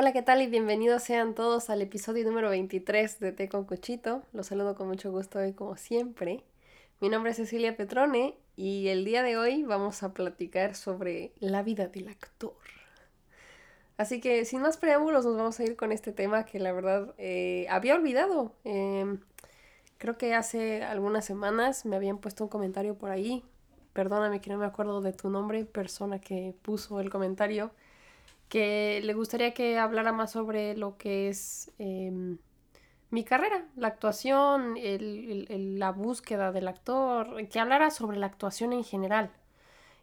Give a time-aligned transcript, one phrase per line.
[0.00, 0.40] Hola, ¿qué tal?
[0.42, 4.22] Y bienvenidos sean todos al episodio número 23 de Té con Cuchito.
[4.32, 6.44] Los saludo con mucho gusto hoy como siempre.
[7.00, 11.64] Mi nombre es Cecilia Petrone y el día de hoy vamos a platicar sobre la
[11.64, 12.54] vida del actor.
[13.96, 17.12] Así que sin más preámbulos nos vamos a ir con este tema que la verdad
[17.18, 18.54] eh, había olvidado.
[18.62, 19.18] Em,
[19.96, 23.42] creo que hace algunas semanas me habían puesto un comentario por ahí.
[23.94, 27.72] Perdóname que no me acuerdo de tu nombre, persona que puso el comentario
[28.48, 32.38] que le gustaría que hablara más sobre lo que es em,
[33.10, 34.76] mi carrera, la actuación,
[35.78, 39.30] la búsqueda del actor, que hablara sobre la actuación en general.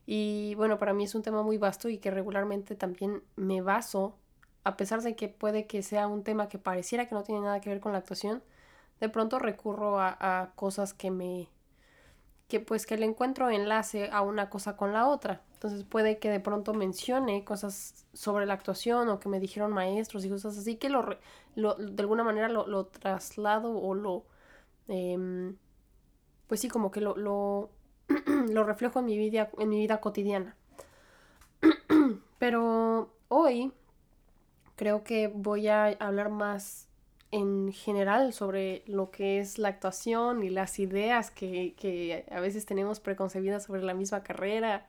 [0.07, 4.17] Y bueno, para mí es un tema muy vasto y que regularmente también me baso,
[4.63, 7.61] a pesar de que puede que sea un tema que pareciera que no tiene nada
[7.61, 8.43] que ver con la actuación,
[8.99, 11.49] de pronto recurro a, a cosas que me
[12.47, 15.41] que pues que le encuentro enlace a una cosa con la otra.
[15.65, 20.23] Entonces puede que de pronto mencione cosas sobre la actuación o que me dijeron maestros
[20.23, 21.17] y cosas así que lo,
[21.55, 24.25] de alguna manera lo, traslado o lo
[24.87, 25.55] em,
[26.45, 27.71] pues sí como que lo, lo,
[28.51, 30.55] lo reflejo en mi vida en mi vida cotidiana.
[32.37, 33.73] Pero hoy
[34.75, 36.87] creo que voy a hablar más
[37.31, 42.99] en general sobre lo que es la actuación y las ideas que, a veces tenemos
[42.99, 44.85] preconcebidas sobre la misma carrera,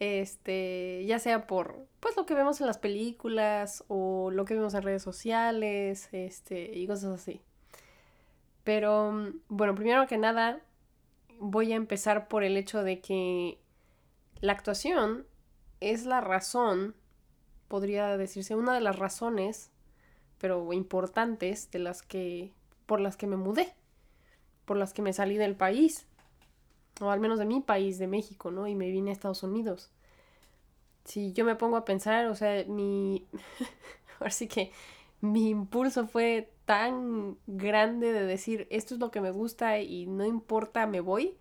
[0.00, 4.74] este, ya sea por pues lo que vemos en las películas o lo que vemos
[4.74, 7.40] en redes sociales, este, y cosas así.
[8.64, 10.60] Pero bueno, primero que nada
[11.38, 13.58] voy a empezar por el hecho de que
[14.40, 15.26] la actuación
[15.80, 16.94] es la razón,
[17.68, 19.70] podría decirse, una de las razones
[20.38, 22.52] pero importantes de las que
[22.86, 23.74] por las que me mudé,
[24.64, 26.06] por las que me salí del país,
[27.00, 28.66] o al menos de mi país, de México, ¿no?
[28.68, 29.90] Y me vine a Estados Unidos.
[31.04, 33.26] Si yo me pongo a pensar, o sea, mi
[34.20, 34.72] ahora sí que
[35.20, 40.24] mi impulso fue tan grande de decir, esto es lo que me gusta y no
[40.24, 41.36] importa, me voy,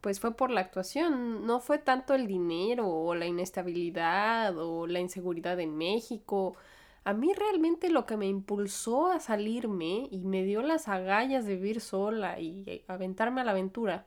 [0.00, 5.00] pues fue por la actuación, no fue tanto el dinero o la inestabilidad o la
[5.00, 6.56] inseguridad en México
[7.04, 11.56] a mí realmente lo que me impulsó a salirme y me dio las agallas de
[11.56, 14.06] vivir sola y aventarme a la aventura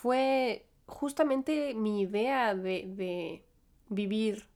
[0.00, 3.44] fue justamente mi idea de, de
[3.88, 4.46] vivir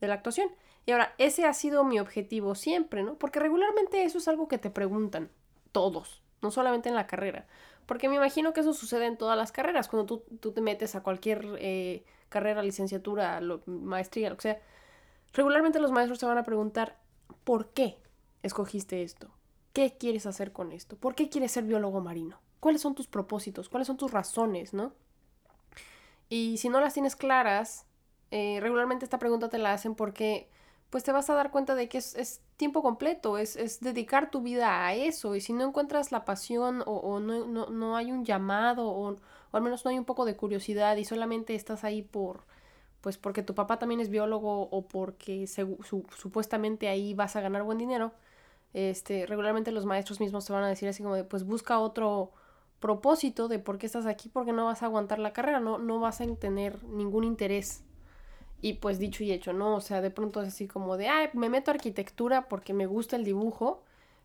[0.00, 0.48] de la actuación.
[0.86, 3.14] Y ahora, ese ha sido mi objetivo siempre, ¿no?
[3.16, 5.30] Porque regularmente eso es algo que te preguntan
[5.72, 7.46] todos, no solamente en la carrera.
[7.86, 9.88] Porque me imagino que eso sucede en todas las carreras.
[9.88, 14.60] Cuando tú, tú te metes a cualquier eh, carrera, licenciatura, maestría, lo que sea,
[15.34, 16.96] Regularmente los maestros se van a preguntar,
[17.42, 17.98] ¿por qué
[18.44, 19.30] escogiste esto?
[19.72, 20.96] ¿Qué quieres hacer con esto?
[20.96, 22.40] ¿Por qué quieres ser biólogo marino?
[22.64, 23.68] ¿Cuáles son tus propósitos?
[23.68, 24.72] ¿Cuáles son tus razones?
[24.72, 24.94] ¿No?
[26.30, 27.84] Y si no las tienes claras,
[28.30, 30.48] eh, regularmente esta pregunta te la hacen porque
[30.88, 34.86] pues te vas a dar cuenta de que es, tiempo completo, es, dedicar tu vida
[34.86, 35.34] a eso.
[35.34, 39.16] Y si no encuentras la pasión o, no, no, hay un llamado o, o,
[39.52, 42.46] al menos no hay un poco de curiosidad y solamente estás ahí por,
[43.02, 47.76] pues porque tu papá también es biólogo o porque supuestamente ahí vas a ganar buen
[47.76, 48.14] dinero,
[48.72, 52.32] este, regularmente los maestros mismos te van a decir así como de, pues busca otro
[52.84, 56.00] propósito de por qué estás aquí, porque no vas a aguantar la carrera, no, no
[56.00, 57.82] vas a tener ningún interés.
[58.60, 59.76] Y pues dicho y hecho, ¿no?
[59.76, 62.84] O sea, de pronto es así como de, ay, me meto a arquitectura porque me
[62.84, 63.82] gusta el dibujo,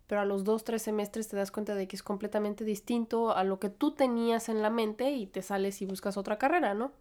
[0.07, 3.45] pero a los dos, tres semestres te das cuenta de que es completamente distinto a
[3.45, 6.91] lo que tú tenías en la mente y te sales y buscas otra carrera, ¿no?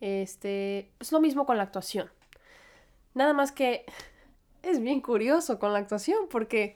[0.00, 2.10] Este, es lo mismo con la actuación.
[3.14, 3.86] Nada más que
[4.64, 6.74] es bien curioso con la actuación porque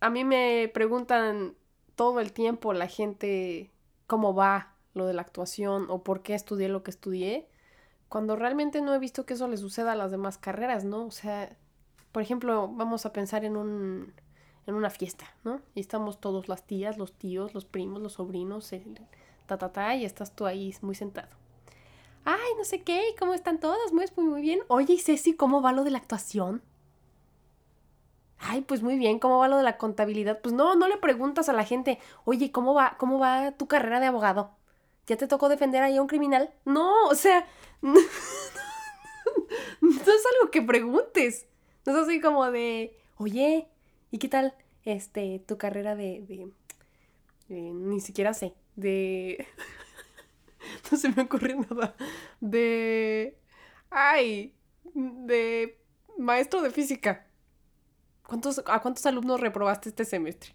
[0.00, 1.54] a mí me preguntan
[1.98, 3.72] todo el tiempo la gente
[4.06, 7.48] cómo va lo de la actuación o por qué estudié lo que estudié,
[8.08, 11.06] cuando realmente no he visto que eso le suceda a las demás carreras, ¿no?
[11.06, 11.56] O sea,
[12.12, 14.14] por ejemplo, vamos a pensar en un
[14.66, 15.60] en una fiesta, ¿no?
[15.74, 18.70] Y estamos todos las tías, los tíos, los primos, los sobrinos,
[19.46, 21.36] ta ta ta y estás tú ahí muy sentado
[22.28, 23.92] ay, no sé qué, ¿cómo están todas?
[23.92, 24.60] Muy, muy, muy bien.
[24.68, 26.62] Oye, y Ceci, ¿cómo va lo de la actuación?
[28.38, 30.40] Ay, pues muy bien, ¿cómo va lo de la contabilidad?
[30.40, 34.00] Pues no, no le preguntas a la gente, oye, ¿cómo va, cómo va tu carrera
[34.00, 34.52] de abogado?
[35.06, 36.50] ¿Ya te tocó defender ahí a un criminal?
[36.64, 37.46] No, o sea,
[37.82, 37.98] no,
[39.80, 41.46] es algo que preguntes.
[41.86, 43.68] No es así como de, oye,
[44.10, 44.54] ¿y qué tal
[44.84, 46.52] este, tu carrera de, de,
[47.48, 49.46] de ni siquiera sé, de...
[50.90, 51.96] no se me ocurre nada.
[52.40, 53.38] De.
[53.90, 54.54] Ay,
[54.94, 55.78] de
[56.18, 57.27] maestro de física.
[58.28, 60.54] ¿Cuántos, ¿A cuántos alumnos reprobaste este semestre?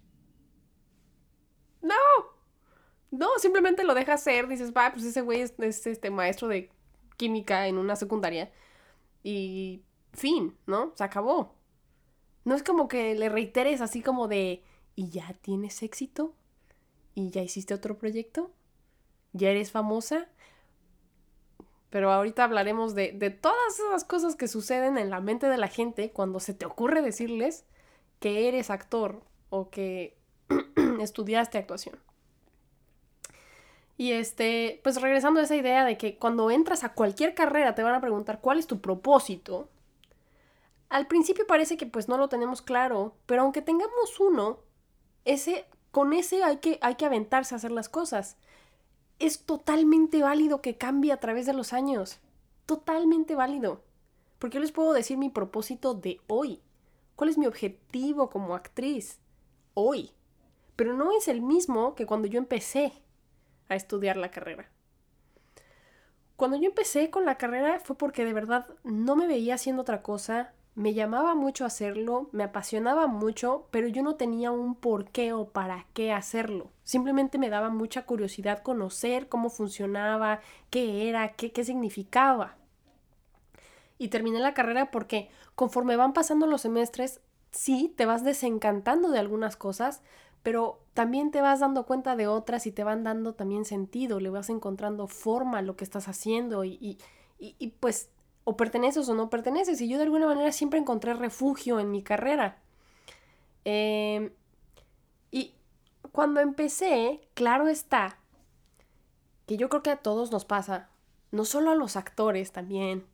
[1.82, 1.96] No.
[3.10, 4.48] No, simplemente lo dejas ser.
[4.48, 6.70] Dices, va, pues ese güey es, este maestro de
[7.18, 8.52] química en una secundaria.
[9.24, 9.82] Y
[10.14, 10.94] fin, ¿no?
[10.96, 11.56] Se acabó.
[12.46, 14.64] No es como que le reiteres así como de,
[14.96, 16.36] ¿y ya tienes éxito?
[17.16, 18.52] ¿Y ya hiciste otro proyecto?
[19.32, 20.30] ¿Ya eres famosa?
[21.94, 25.68] Pero ahorita hablaremos de, de todas esas cosas que suceden en la mente de la
[25.68, 27.68] gente cuando se te ocurre decirles
[28.20, 30.18] que eres actor o que
[31.00, 32.00] estudiaste actuación.
[33.96, 37.84] Y este, pues regresando a esa idea de que cuando entras a cualquier carrera te
[37.84, 39.70] van a preguntar cuál es tu propósito.
[40.90, 44.62] Al principio parece que pues no lo tenemos claro, pero aunque tengamos uno,
[45.26, 48.36] ese con ese hay que hay que aventarse a hacer las cosas.
[49.20, 52.20] Es totalmente válido que cambie a través de los años.
[52.66, 53.84] Totalmente válido.
[54.40, 56.62] Porque yo les puedo decir mi propósito de hoy.
[57.16, 59.20] ¿Cuál es mi objetivo como actriz?
[59.74, 60.12] Hoy.
[60.76, 62.94] Pero no es el mismo que cuando yo empecé
[63.70, 64.70] a estudiar la carrera.
[66.36, 70.02] Cuando yo empecé con la carrera fue porque de verdad no me veía haciendo otra
[70.02, 75.32] cosa, me llamaba mucho hacerlo, me apasionaba mucho, pero yo no tenía un por qué
[75.34, 76.72] o para qué hacerlo.
[76.84, 82.58] Simplemente me daba mucha curiosidad conocer cómo funcionaba, qué era, qué, qué significaba.
[84.00, 87.22] Y terminé la carrera porque conforme van pasando los semestres,
[87.52, 90.02] sí, te vas desencantando de algunas cosas,
[90.42, 94.30] pero también te vas dando cuenta de otras y te van dando también sentido, le
[94.30, 96.98] vas encontrando forma a lo que estás haciendo y, y,
[97.38, 98.10] y, pues
[98.44, 99.82] o perteneces o no perteneces.
[99.82, 102.58] Y yo de alguna manera siempre encontré refugio en mi carrera.
[103.66, 104.32] Em,
[105.32, 105.54] y
[106.12, 108.18] cuando empecé, claro está,
[109.46, 110.90] que yo creo que a todos nos pasa,
[111.32, 113.06] no solo a los actores también,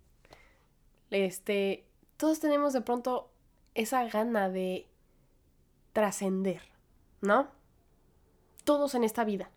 [1.11, 1.85] este,
[2.17, 3.29] todos tenemos de pronto
[3.75, 4.87] esa gana de
[5.93, 6.69] trascender.
[7.21, 7.47] ¿no?
[8.63, 9.49] Todos en esta vida.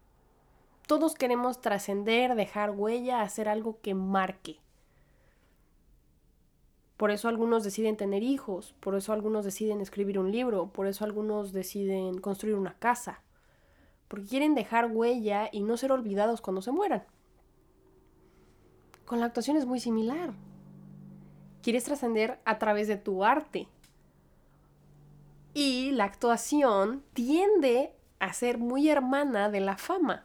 [0.87, 4.59] Todos queremos trascender, dejar huella, hacer algo que marque.
[6.97, 11.05] Por eso algunos deciden tener hijos, por eso algunos deciden escribir un libro, por eso
[11.05, 13.23] algunos deciden construir una casa,
[14.09, 17.05] porque quieren dejar huella y no ser olvidados cuando se mueran.
[19.05, 20.33] Con la actuación es muy similar.
[21.63, 23.69] Quieres trascender a través de tu arte,
[25.55, 30.25] y la actuación tiende a ser muy hermana de la fama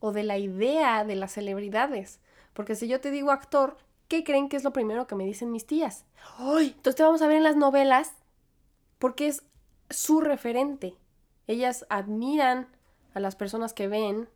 [0.00, 2.20] o de la idea de las celebridades.
[2.54, 3.76] Porque si yo te digo actor,
[4.08, 6.04] ¿qué creen que es lo primero que me dicen mis tías?
[6.38, 6.72] ¡Ay!
[6.76, 8.14] Entonces te vamos a ver en las novelas
[8.98, 9.44] porque es
[9.90, 10.96] su referente.
[11.46, 12.68] Ellas admiran
[13.14, 14.28] a las personas que ven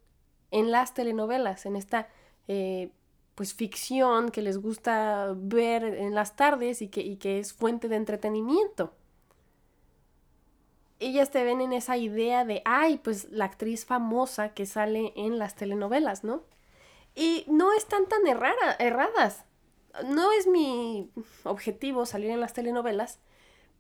[0.51, 2.09] en las telenovelas, en esta
[2.49, 2.91] eh,
[3.35, 7.89] pues ficción que les gusta ver en las tardes y que, y que es fuente
[7.89, 8.93] de entretenimiento
[11.03, 15.39] ellas te ven en esa idea de, ay, pues la actriz famosa que sale en
[15.39, 16.45] las telenovelas, ¿no?
[17.15, 19.45] Y no están tan errara, erradas.
[20.07, 21.11] No es mi
[21.45, 23.19] objetivo salir en las telenovelas,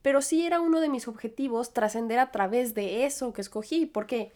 [0.03, 4.32] pero sí era uno de mis objetivos trascender a través de eso que escogí, porque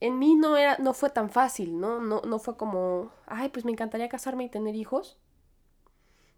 [0.00, 2.00] en mí no, era, no fue tan fácil, ¿no?
[2.00, 2.22] ¿no?
[2.22, 5.18] No fue como, ay, pues me encantaría casarme y tener hijos.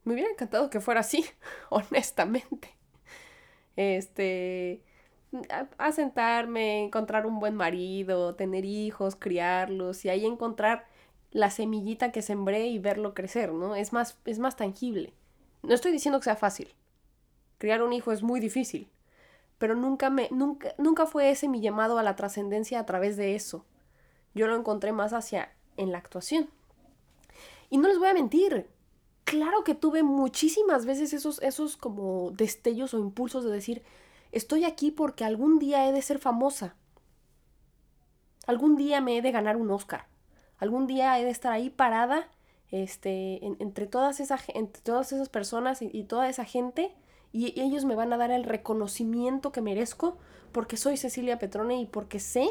[0.05, 1.25] Me hubiera encantado que fuera así,
[1.71, 2.77] honestamente.
[3.77, 4.83] Este,
[5.79, 10.87] a, sentarme, encontrar un buen marido, tener hijos, criarlos y ahí encontrar
[11.31, 13.75] la semillita que sembré y verlo crecer, ¿no?
[13.75, 15.13] Es más, es más tangible.
[15.63, 16.75] No estoy diciendo que sea fácil.
[17.59, 18.89] Criar un hijo es muy difícil,
[19.59, 23.35] pero nunca me nunca nunca fue ese mi llamado a la trascendencia a través de
[23.35, 23.65] eso.
[24.35, 26.51] Yo lo encontré más hacia en la actuación.
[27.71, 28.69] Y no les voy a mentir,
[29.25, 33.83] claro que tuve muchísimas veces esos esos como destellos o impulsos de decir,
[34.33, 36.75] Estoy aquí porque algún día he de ser famosa.
[38.47, 40.07] Algún día me he de ganar un Oscar.
[40.59, 42.29] Algún día he de estar ahí parada
[42.71, 46.95] este, entre, todas entre todas esas personas y, toda esa gente
[47.33, 50.19] y ellos me van a dar el reconocimiento que merezco
[50.53, 52.49] porque soy Cecilia Petrone y porque sé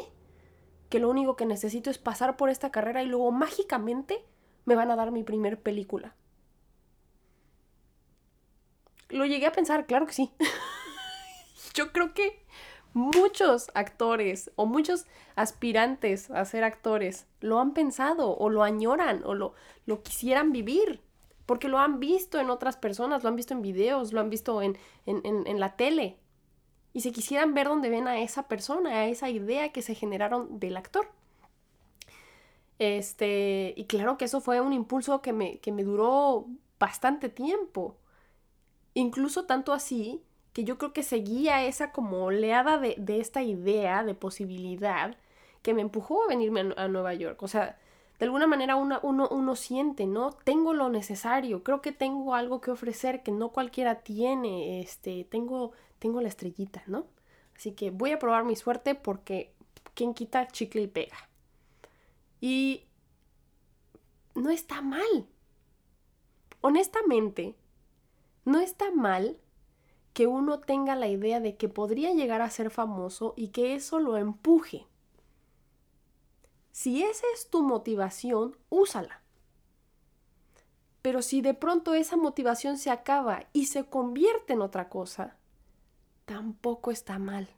[0.88, 4.24] que lo único que necesito es pasar por esta carrera y luego mágicamente
[4.64, 6.14] me van a dar mi primer película.
[9.08, 10.30] Lo llegué a pensar, claro que sí.
[11.74, 12.44] yo creo que
[12.96, 19.34] muchos actores o muchos aspirantes a ser actores lo han pensado o lo añoran o
[19.34, 19.52] lo,
[19.84, 21.02] lo quisieran vivir.
[21.44, 24.62] Porque lo han visto en otras personas, lo han visto en videos, lo han visto
[24.62, 26.16] en, en, en, la tele.
[26.92, 30.58] Y se quisieran ver donde ven a esa persona, a esa idea que se generaron
[30.58, 31.06] del actor.
[32.78, 36.46] Este, y claro que eso fue un impulso que me, que me duró
[36.80, 37.96] bastante tiempo.
[38.94, 40.22] Incluso tanto así
[40.56, 45.14] que yo creo que seguía esa como oleada de, esta idea, de posibilidad,
[45.60, 47.42] que me empujó a venirme a, Nueva York.
[47.42, 47.78] O sea,
[48.18, 50.30] de alguna manera uno, uno, uno, siente, ¿no?
[50.30, 55.72] Tengo lo necesario, creo que tengo algo que ofrecer que no cualquiera tiene, este, tengo,
[55.98, 57.04] tengo la estrellita, ¿no?
[57.54, 59.52] Así que voy a probar mi suerte porque
[59.92, 61.18] quien quita chicle y pega.
[62.40, 62.86] Y
[64.34, 65.26] no está mal.
[66.62, 67.54] Honestamente,
[68.46, 69.36] no está mal
[70.16, 73.98] que uno tenga la idea de que podría llegar a ser famoso y que eso
[73.98, 74.86] lo empuje.
[76.72, 79.20] Si esa es tu motivación, úsala.
[81.02, 85.36] Pero si de pronto esa motivación se acaba y se convierte en otra cosa,
[86.24, 87.50] tampoco está mal.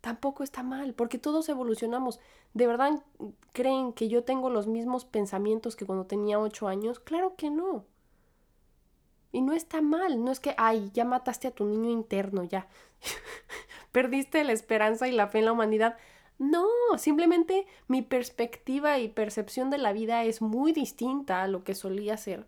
[0.00, 2.18] Tampoco está mal, porque todos evolucionamos.
[2.54, 3.04] ¿De verdad
[3.52, 6.98] creen que yo tengo los mismos pensamientos que cuando tenía ocho años?
[6.98, 7.84] Claro que no.
[9.32, 12.68] Y no está mal, no es que, ay, ya mataste a tu niño interno, ya.
[13.92, 15.96] Perdiste la esperanza y la fe en la humanidad.
[16.38, 16.66] No,
[16.98, 22.16] simplemente mi perspectiva y percepción de la vida es muy distinta a lo que solía
[22.16, 22.46] ser.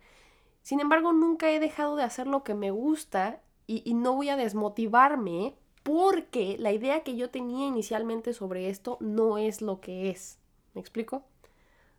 [0.61, 4.35] Sin embargo, nunca he dejado de hacer lo que me gusta y, no voy a
[4.35, 10.39] desmotivarme porque la idea que yo tenía inicialmente sobre esto no es lo que es.
[10.73, 11.23] ¿Me explico?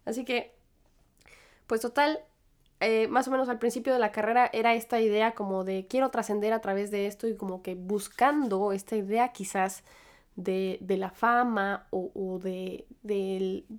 [0.05, 0.55] Así que,
[1.67, 2.21] pues total,
[2.81, 6.11] eh, más o menos al principio de la carrera era esta idea como de quiero
[6.11, 9.83] trascender a través de esto y como que buscando esta idea quizás
[10.37, 12.87] de, la fama o, de,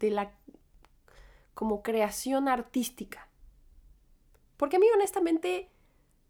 [0.01, 0.31] la
[1.53, 3.27] como creación artística.
[4.57, 5.69] Porque a mí honestamente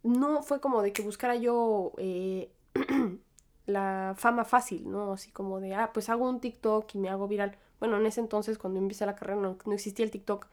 [0.04, 2.52] no fue como de que buscara yo eh,
[3.66, 5.14] la fama fácil, ¿no?
[5.14, 7.58] Así como de, ah, pues hago un TikTok y me hago viral.
[7.80, 10.48] Bueno, en ese entonces cuando empecé la carrera no, existía el TikTok,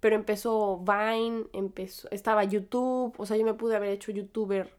[0.00, 4.74] pero empezó Vine, empezó, estaba YouTube, o sea, yo me pude haber hecho youtuber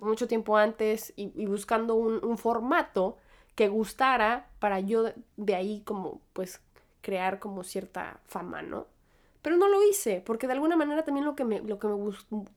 [0.00, 3.18] mucho tiempo antes y, buscando un, formato
[3.54, 5.04] que gustara para yo
[5.36, 6.60] de ahí como pues
[7.00, 8.86] crear como cierta fama, ¿no?
[9.42, 12.12] Pero no lo hice, porque de alguna manera también lo que me, lo que me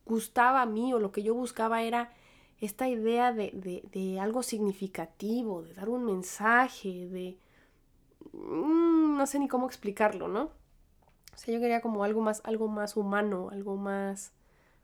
[0.05, 2.11] gustaba a mí o lo que yo buscaba era
[2.59, 7.39] esta idea de, algo significativo, de dar un mensaje, de...
[8.33, 10.51] Mm, no sé ni cómo explicarlo, ¿no?
[11.33, 14.33] O sea, yo quería como algo más, algo más humano, algo más...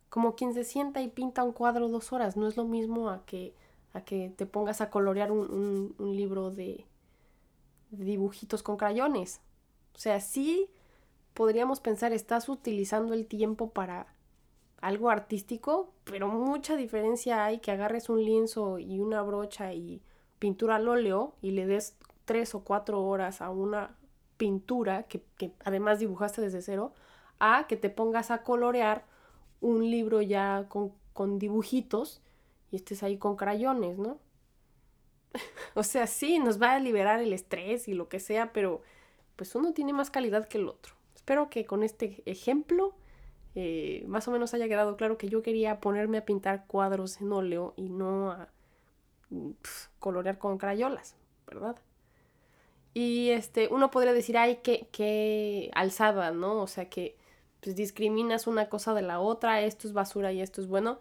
[0.09, 3.25] Como quien se sienta y pinta un cuadro dos horas, no es lo mismo a
[3.25, 3.53] que
[3.93, 6.85] a que te pongas a colorear un, libro de,
[7.91, 9.41] dibujitos con crayones.
[9.95, 10.69] O sea, sí
[11.33, 14.07] podríamos pensar, estás utilizando el tiempo para
[14.79, 20.01] algo artístico, pero mucha diferencia hay que agarres un lienzo y una brocha y
[20.39, 23.95] pintura al óleo y le des tres o cuatro horas a una
[24.37, 26.93] pintura que, que, además dibujaste desde cero,
[27.39, 29.05] a que te pongas a colorear
[29.61, 32.21] un libro ya con, con dibujitos
[32.71, 34.19] y estés ahí con crayones, ¿no?
[35.75, 38.81] o sea, sí, nos va a liberar el estrés y lo que sea, pero
[39.35, 40.93] pues uno tiene más calidad que el otro.
[41.15, 42.95] Espero que con este ejemplo
[43.59, 47.33] eh, más o menos haya quedado claro que yo quería ponerme a pintar cuadros en
[47.33, 48.49] óleo y no a
[49.97, 51.15] colorear con crayolas,
[51.47, 51.75] ¿verdad?
[52.97, 56.63] Y este, uno podría decir, ay, qué, qué alzada, ¿no?
[56.63, 57.15] O sea, que
[57.61, 60.97] pues, discriminas una cosa de la otra, esto es basura y esto es bueno.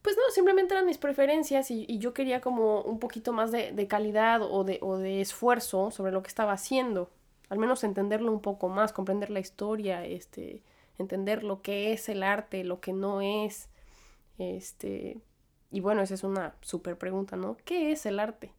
[0.00, 4.40] Pues no, simplemente eran mis preferencias y, yo quería como un poquito más de, calidad
[4.40, 7.10] o de, o de, esfuerzo sobre lo que estaba haciendo.
[7.50, 10.62] Al menos entenderlo un poco más, comprender la historia, este,
[10.96, 13.68] entender lo que es el arte, lo que no es.
[14.38, 15.20] Este,
[15.70, 17.58] y bueno, esa es una súper pregunta, ¿no?
[17.66, 18.50] ¿Qué es el arte?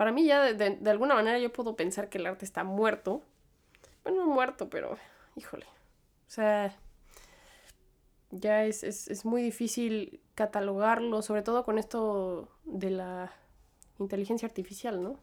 [0.00, 3.20] Para mí ya de, de, alguna manera yo puedo pensar que el arte está muerto.
[4.02, 4.96] Bueno, muerto, pero
[5.36, 5.66] híjole.
[5.66, 6.74] O sea,
[8.30, 13.30] ya es, es, muy difícil catalogarlo, sobre todo con esto de la
[13.98, 15.20] inteligencia artificial, ¿no?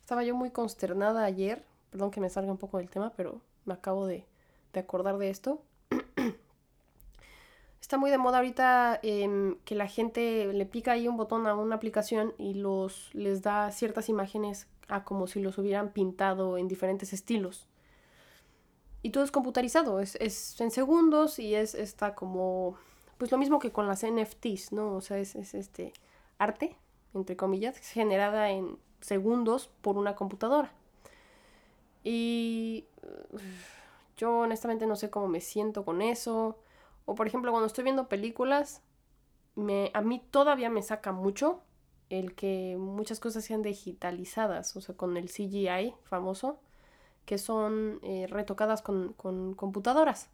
[0.00, 3.72] Estaba yo muy consternada ayer, perdón que me salga un poco del tema, pero me
[3.72, 4.26] acabo de,
[4.74, 5.62] acordar de esto.
[7.84, 11.54] Está muy de moda ahorita em, que la gente le pica ahí un botón a
[11.54, 16.66] una aplicación y los, les da ciertas imágenes a como si los hubieran pintado en
[16.66, 17.68] diferentes estilos.
[19.02, 22.78] Y todo es computarizado, es, es en segundos y es está como,
[23.18, 24.96] pues lo mismo que con las NFTs, ¿no?
[24.96, 25.92] O sea, es, es este
[26.38, 26.78] arte,
[27.12, 30.72] entre comillas, generada en segundos por una computadora.
[32.02, 32.86] Y
[34.16, 36.56] yo honestamente no sé cómo me siento con eso.
[37.04, 38.82] O por ejemplo, cuando estoy viendo películas,
[39.56, 41.62] me, a mí todavía me saca mucho
[42.10, 46.60] el que muchas cosas sean digitalizadas, o sea, con el CGI famoso
[47.24, 49.14] que son eh, retocadas con,
[49.54, 50.28] computadoras.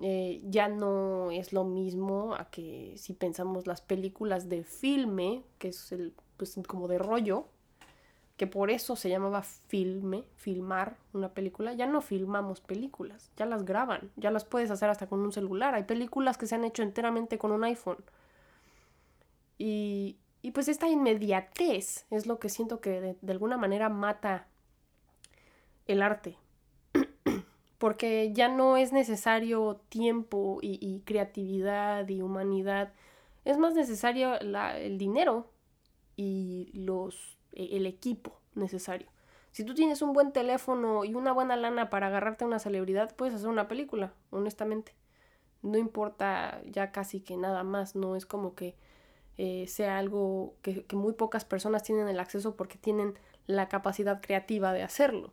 [0.00, 5.68] Eh, ya no es lo mismo a que si pensamos las películas de filme, que
[5.68, 7.46] es el, pues como de rollo,
[8.40, 13.66] que por eso se llamaba filme, filmar una película, ya no filmamos películas, ya las
[13.66, 15.74] graban, ya las puedes hacer hasta con un celular.
[15.74, 17.98] Hay películas que se han hecho enteramente con un iPhone.
[19.58, 24.46] Y, y pues esta inmediatez es lo que siento que de, alguna manera mata
[25.84, 26.38] el arte.
[27.76, 32.94] Porque ya no es necesario tiempo y, creatividad y humanidad.
[33.44, 35.50] Es más necesario el dinero
[36.16, 39.08] y los el equipo necesario.
[39.52, 43.14] Si tú tienes un buen teléfono y una buena lana para agarrarte a una celebridad,
[43.16, 44.94] puedes hacer una película, honestamente.
[45.62, 48.76] No importa ya casi que nada más, no es como que
[49.38, 53.14] eh, sea algo que, muy pocas personas tienen el acceso porque tienen
[53.46, 55.32] la capacidad creativa de hacerlo.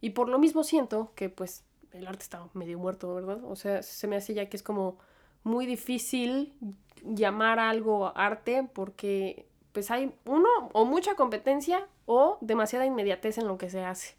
[0.00, 3.42] Y por lo mismo siento que pues el arte está medio muerto, ¿verdad?
[3.44, 4.98] O sea, se me hace ya que es como
[5.44, 6.54] muy difícil
[7.02, 13.58] llamar algo arte porque pues hay uno o mucha competencia o demasiada inmediatez en lo
[13.58, 14.16] que se hace.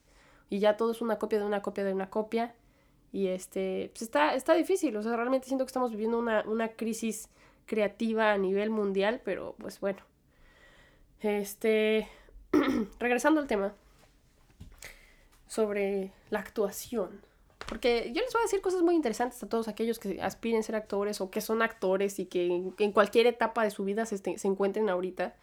[0.50, 2.56] Y ya todo es una copia de una copia de una copia.
[3.12, 4.96] Y este, pues está, está difícil.
[4.98, 7.30] O sea, realmente siento que estamos viviendo una, una crisis
[7.66, 10.00] creativa a nivel mundial, pero pues bueno.
[11.22, 12.08] Este,
[13.00, 13.74] regresando al tema
[15.48, 17.22] sobre la actuación.
[17.74, 20.62] Porque yo les voy a decir cosas muy interesantes a todos aquellos que aspiren a
[20.62, 24.20] ser actores o que son actores y que en, cualquier etapa de su vida se,
[24.20, 25.34] se encuentren ahorita.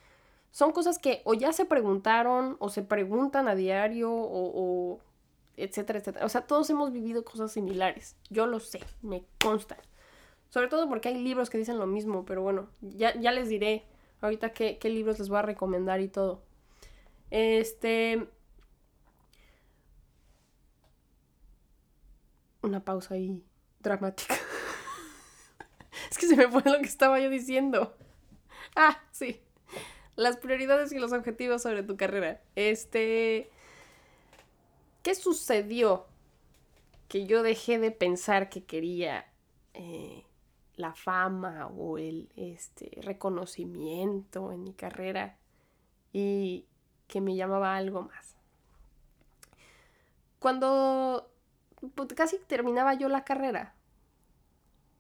[0.53, 5.01] Son cosas que o ya se preguntaron o se preguntan a diario o, o
[5.57, 6.25] etcétera, etcétera.
[6.25, 8.15] O sea, todos hemos vivido cosas similares.
[8.29, 9.77] Yo lo sé, me consta.
[10.51, 13.87] Sobre todo porque hay libros que dicen lo mismo, pero bueno, ya, ya les diré
[14.21, 16.45] ahorita qué, qué libros les voy a recomendar y todo.
[17.33, 18.29] Este,
[22.63, 23.43] una pausa ahí
[23.81, 24.35] dramática.
[26.11, 27.97] es que se me fue lo que estaba yo diciendo.
[28.77, 29.41] Ah, sí.
[30.17, 32.43] Las prioridades y los objetivos sobre tu carrera.
[32.57, 33.51] Este.
[35.03, 36.07] ¿Qué sucedió?
[37.09, 39.27] Que yo dejé de pensar que quería
[39.75, 40.25] eh,
[40.77, 45.39] la fama o el este, reconocimiento en mi carrera
[46.13, 46.67] y
[47.07, 48.37] que me llamaba algo más.
[50.39, 51.30] Cuando
[51.95, 53.75] pues, casi terminaba yo la carrera,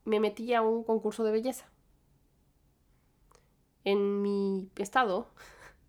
[0.04, 1.66] me metí a un concurso de belleza.
[3.84, 5.28] En mi estado,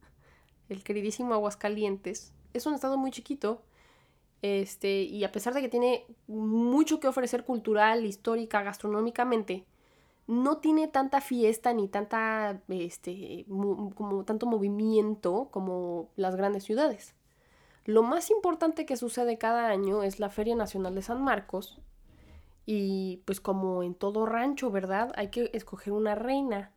[0.69, 3.63] el queridísimo Aguascalientes, es un estado muy chiquito.
[4.41, 9.65] Este, y a pesar de que tiene mucho que ofrecer cultural, histórica, gastronómicamente,
[10.27, 17.13] no tiene tanta fiesta ni tanta, este, como tanto movimiento como las grandes ciudades.
[17.86, 21.80] Lo más importante que sucede cada año es la Feria Nacional de San Marcos.
[22.65, 25.12] Y pues como en todo rancho, ¿verdad?
[25.15, 26.72] Hay que escoger una reina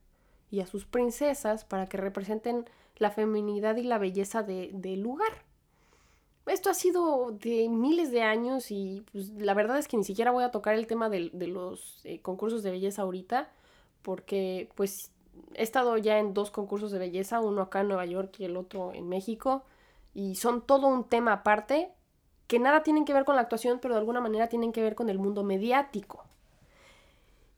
[0.50, 2.64] y a sus princesas para que representen
[2.96, 5.44] la feminidad y la belleza del lugar.
[6.46, 10.30] Esto ha sido de miles de años y pues, la verdad es que ni siquiera
[10.30, 13.50] voy a tocar el tema de, los eh, concursos de belleza ahorita
[14.02, 15.10] porque pues
[15.54, 18.56] he estado ya en dos concursos de belleza, uno acá en Nueva York y el
[18.56, 19.64] otro en México
[20.14, 21.90] y son todo un tema aparte
[22.46, 24.94] que nada tienen que ver con la actuación, pero de alguna manera tienen que ver
[24.94, 26.24] con el mundo mediático.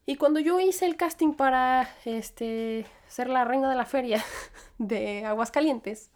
[0.05, 4.23] Y cuando yo hice el casting para este, ser la reina de la feria
[4.77, 6.09] de Aguascalientes,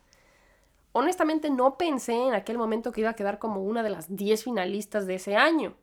[0.94, 4.46] honestamente no pensé en aquel momento que iba a quedar como una de las 10
[4.46, 5.76] finalistas de ese año.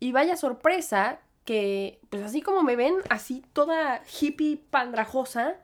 [0.00, 5.56] Y vaya sorpresa que, pues así como me ven, así toda hippie pandrajosa,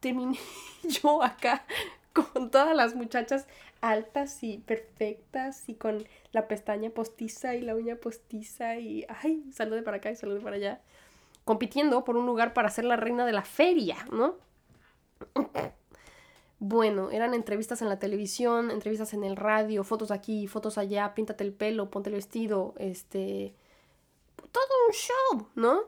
[0.00, 0.38] terminé
[0.82, 1.66] yo acá
[2.34, 3.46] con todas las muchachas
[3.80, 9.82] altas y perfectas y con la pestaña postiza y la uña postiza y, ay, salude
[9.82, 10.80] para acá y salude para allá,
[11.44, 14.36] compitiendo por un lugar para ser la reina de la feria, ¿no?
[16.64, 21.42] Bueno, eran entrevistas en la televisión, entrevistas en el radio, fotos aquí, fotos allá, píntate
[21.42, 23.52] el pelo, ponte el vestido, este...
[24.36, 25.80] Todo un show, ¿no?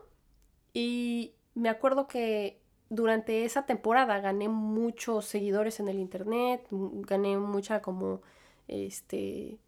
[0.73, 2.59] Y me acuerdo que
[2.95, 8.21] durante esa temporada gané muchos seguidores en el internet, gané mucha como,
[8.67, 9.59] este,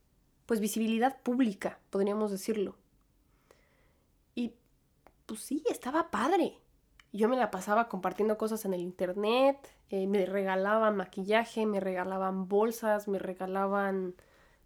[0.46, 2.76] pues visibilidad pública, podríamos decirlo.
[4.36, 4.54] Y
[5.26, 6.58] pues sí, estaba padre.
[7.14, 9.58] Yo me la pasaba compartiendo cosas en el internet,
[9.90, 14.16] eh, me regalaban maquillaje, me regalaban bolsas, me regalaban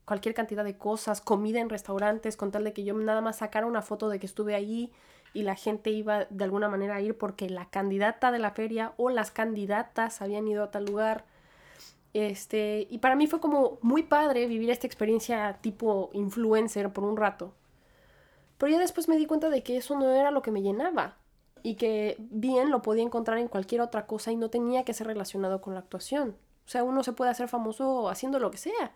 [0.05, 3.67] cualquier cantidad de cosas, comida en restaurantes, con tal de que yo nada más sacara
[3.67, 4.91] una foto de que estuve ahí
[5.33, 8.93] y la gente iba de alguna manera a ir porque la candidata de la feria
[8.97, 11.25] o las candidatas habían ido a tal lugar.
[12.13, 17.15] Este, y para mí fue como muy padre vivir esta experiencia tipo influencer por un
[17.15, 17.53] rato.
[18.57, 21.17] Pero ya después me di cuenta de que eso no era lo que me llenaba
[21.63, 25.07] y que bien lo podía encontrar en cualquier otra cosa y no tenía que ser
[25.07, 26.35] relacionado con la actuación.
[26.65, 28.91] O sea, uno se puede hacer famoso haciendo lo que sea.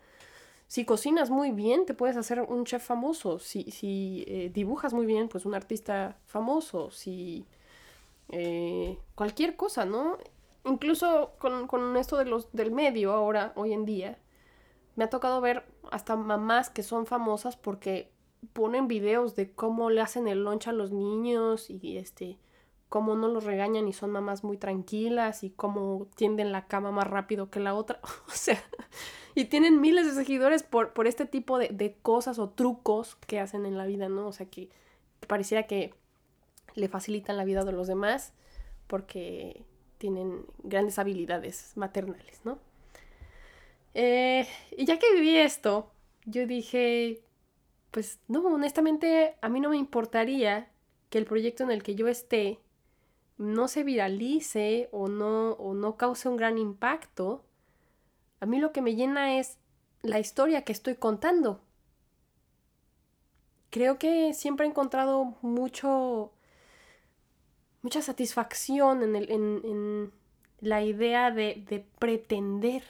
[0.68, 3.38] Si cocinas muy bien, te puedes hacer un chef famoso.
[3.38, 6.90] Si, si eh, dibujas muy bien, pues un artista famoso.
[6.90, 7.46] Si
[8.30, 10.18] eh, cualquier cosa, ¿no?
[10.64, 14.18] Incluso con, con, esto de los, del medio ahora, hoy en día,
[14.96, 18.10] me ha tocado ver hasta mamás que son famosas porque
[18.52, 22.38] ponen videos de cómo le hacen el lunch a los niños y este
[22.88, 27.06] cómo no los regañan y son mamás muy tranquilas y cómo tienden la cama más
[27.06, 28.00] rápido que la otra.
[28.26, 28.62] o sea,
[29.36, 33.38] y tienen miles de seguidores por, por este tipo de, de, cosas o trucos que
[33.38, 34.26] hacen en la vida, ¿no?
[34.26, 34.70] O sea, que,
[35.28, 35.92] pareciera que
[36.74, 38.32] le facilitan la vida de los demás
[38.86, 39.62] porque
[39.98, 42.58] tienen grandes habilidades maternales, ¿no?
[43.92, 45.90] Eh, y ya que viví esto,
[46.24, 47.20] yo dije,
[47.90, 50.70] pues no, honestamente a mí no me importaría
[51.10, 52.58] que el proyecto en el que yo esté
[53.36, 57.44] no se viralice o no, o no cause un gran impacto,
[58.46, 59.58] mí lo que me llena es
[60.02, 61.60] la historia que estoy contando.
[63.70, 66.32] Creo que siempre he encontrado mucho,
[67.82, 70.12] mucha satisfacción en,
[70.60, 72.82] la idea de, de, pretender,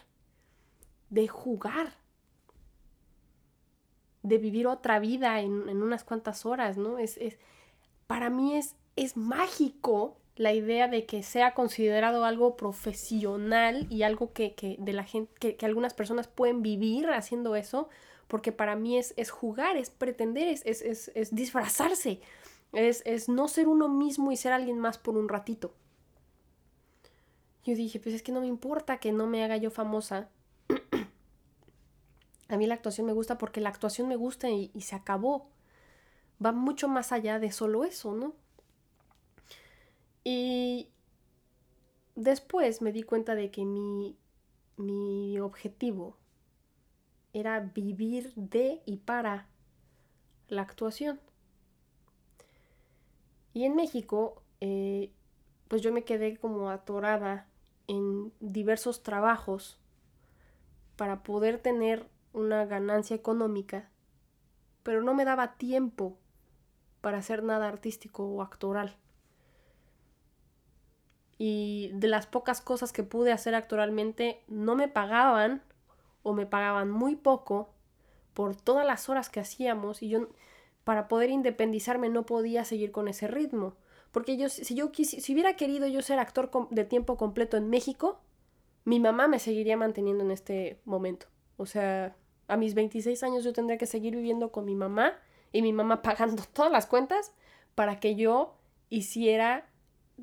[1.10, 1.94] de jugar,
[4.22, 6.98] de vivir otra vida en, en unas cuantas horas, ¿no?
[6.98, 7.38] Es, es,
[8.06, 14.32] para mí es, es mágico la idea de que sea considerado algo profesional y algo
[14.32, 17.88] que, de la gente, que, algunas personas pueden vivir haciendo eso,
[18.28, 22.20] porque para mí es, es jugar, es pretender, es, es, es disfrazarse,
[22.72, 25.72] es, no ser uno mismo y ser alguien más por un ratito.
[27.64, 30.28] Yo dije, pues es que no me importa que no me haga yo famosa.
[32.48, 35.48] A mí la actuación me gusta porque la actuación me gusta y se acabó.
[36.44, 38.34] Va mucho más allá de solo eso, ¿no?
[40.28, 40.88] Y
[42.16, 44.16] después me di cuenta de que mi,
[44.76, 46.16] mi objetivo
[47.32, 49.46] era vivir de y para
[50.48, 51.20] la actuación.
[53.54, 55.12] Y en México, eh,
[55.68, 57.46] pues yo me quedé como atorada
[57.86, 59.78] en diversos trabajos
[60.96, 63.90] para poder tener una ganancia económica,
[64.82, 66.18] pero no me daba tiempo
[67.00, 68.96] para hacer nada artístico o actoral
[71.38, 75.62] y de las pocas cosas que pude hacer actualmente no me pagaban
[76.22, 77.70] o me pagaban muy poco
[78.34, 80.28] por todas las horas que hacíamos y yo
[80.84, 83.74] para poder independizarme no podía seguir con ese ritmo.
[84.12, 88.20] Porque yo, si yo si hubiera querido yo ser actor de tiempo completo en México,
[88.84, 91.26] mi mamá me seguiría manteniendo en este momento.
[91.56, 92.16] O sea,
[92.48, 95.18] a mis 26 años yo tendría que seguir viviendo con mi mamá
[95.52, 97.34] y mi mamá pagando todas las cuentas
[97.74, 98.54] para que yo
[98.88, 99.68] hiciera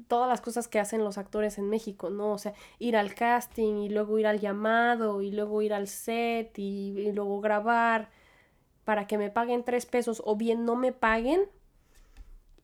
[0.08, 2.34] todas las cosas que hacen los actores en México, ¿no?
[2.34, 6.58] O sea, ir al casting y luego ir al llamado y luego ir al set
[6.58, 8.10] y, luego grabar
[8.86, 11.42] para que me paguen tres pesos o bien no me paguen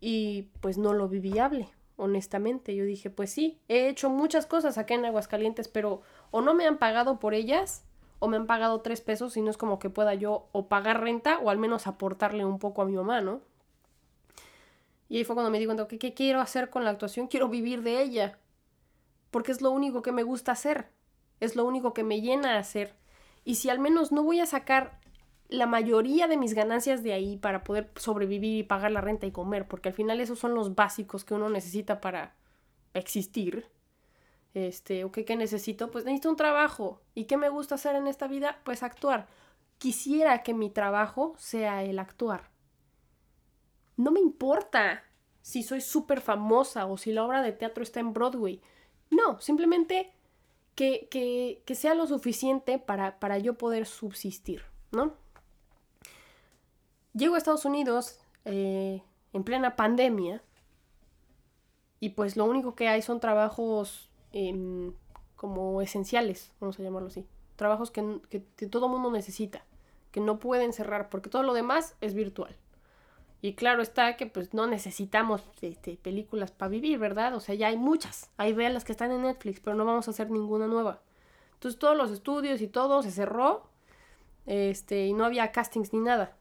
[0.01, 2.75] y pues no lo vi viable, honestamente.
[2.75, 6.65] Yo dije, pues sí, he hecho muchas cosas acá en Aguascalientes, pero o no me
[6.65, 7.83] han pagado por ellas
[8.19, 11.01] o me han pagado tres pesos y no es como que pueda yo o pagar
[11.01, 13.41] renta o al menos aportarle un poco a mi mamá, ¿no?
[15.09, 17.27] Y ahí fue cuando me di cuenta, ¿qué quiero hacer con la actuación?
[17.27, 18.37] Quiero vivir de ella.
[19.31, 20.91] Porque es lo único que me gusta hacer.
[21.39, 22.95] Es lo único que me llena hacer.
[23.43, 24.99] Y si al menos no voy a sacar
[25.47, 29.31] la mayoría de mis ganancias de ahí para poder sobrevivir y pagar la renta y
[29.31, 32.35] comer, porque al final esos son los básicos que uno necesita para
[32.93, 33.65] existir.
[34.53, 37.01] Este, o qué necesito, pues necesito un trabajo.
[37.15, 38.59] ¿Y qué me gusta hacer en esta vida?
[38.63, 39.27] Pues actuar.
[39.79, 42.48] Quisiera que mi trabajo sea el actuar
[43.99, 45.03] no me importa
[45.41, 48.61] si soy súper famosa o si la obra de teatro está en Broadway.
[49.09, 50.13] No, simplemente
[50.73, 55.15] que, sea lo suficiente para, para, yo poder subsistir, ¿no?
[57.13, 60.41] Llego a Estados Unidos eh, en plena pandemia
[61.99, 64.93] y pues lo único que hay son trabajos em,
[65.35, 67.27] como esenciales, vamos a llamarlo así.
[67.57, 69.65] Trabajos que, que, que todo mundo necesita,
[70.11, 72.55] que no pueden cerrar porque todo lo demás es virtual.
[73.41, 77.33] Y claro está que pues no necesitamos este, películas para vivir, ¿verdad?
[77.35, 78.29] O sea, ya hay muchas.
[78.37, 81.01] Hay las que están en Netflix, pero no vamos a hacer ninguna nueva.
[81.53, 83.69] Entonces todos los estudios y todo se cerró.
[84.45, 86.35] Este, y no había castings ni nada.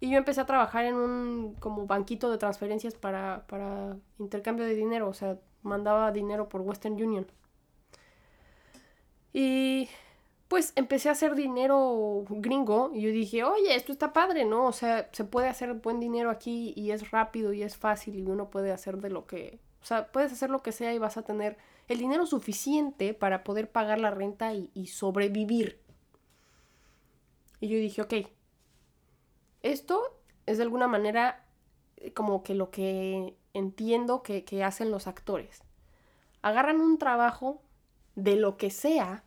[0.00, 4.74] Y yo empecé a trabajar en un como banquito de transferencias para, para intercambio de
[4.74, 5.08] dinero.
[5.08, 7.26] O sea, mandaba dinero por Western Union.
[9.32, 9.88] Y
[10.52, 14.66] pues empecé a hacer dinero gringo y yo dije, oye, esto está padre, ¿no?
[14.66, 18.26] O sea, se puede hacer buen dinero aquí y es rápido y es fácil y
[18.26, 21.16] uno puede hacer de lo que, o sea, puedes hacer lo que sea y vas
[21.16, 21.56] a tener
[21.88, 25.80] el dinero suficiente para poder pagar la renta y, y sobrevivir.
[27.58, 28.14] Y yo dije, ok,
[29.62, 31.46] esto es de alguna manera
[31.96, 35.62] eh, como que lo que entiendo que, que hacen los actores.
[36.42, 37.62] Agarran un trabajo
[38.16, 39.24] de lo que sea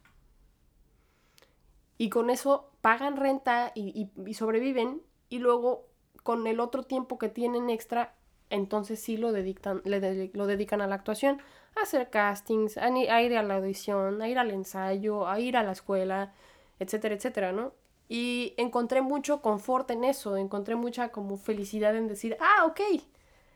[1.97, 5.87] y con eso pagan renta y, y, sobreviven y luego
[6.23, 8.15] con el otro tiempo que tienen extra,
[8.49, 11.41] entonces sí lo dedican, le lo dedican a la actuación,
[11.75, 15.57] a hacer castings, a, a, ir a la audición, a ir al ensayo, a ir
[15.57, 16.33] a la escuela,
[16.79, 17.73] etcétera, etcétera, ¿no?
[18.07, 22.81] Y encontré mucho confort en eso, encontré mucha como felicidad en decir, ah, ok,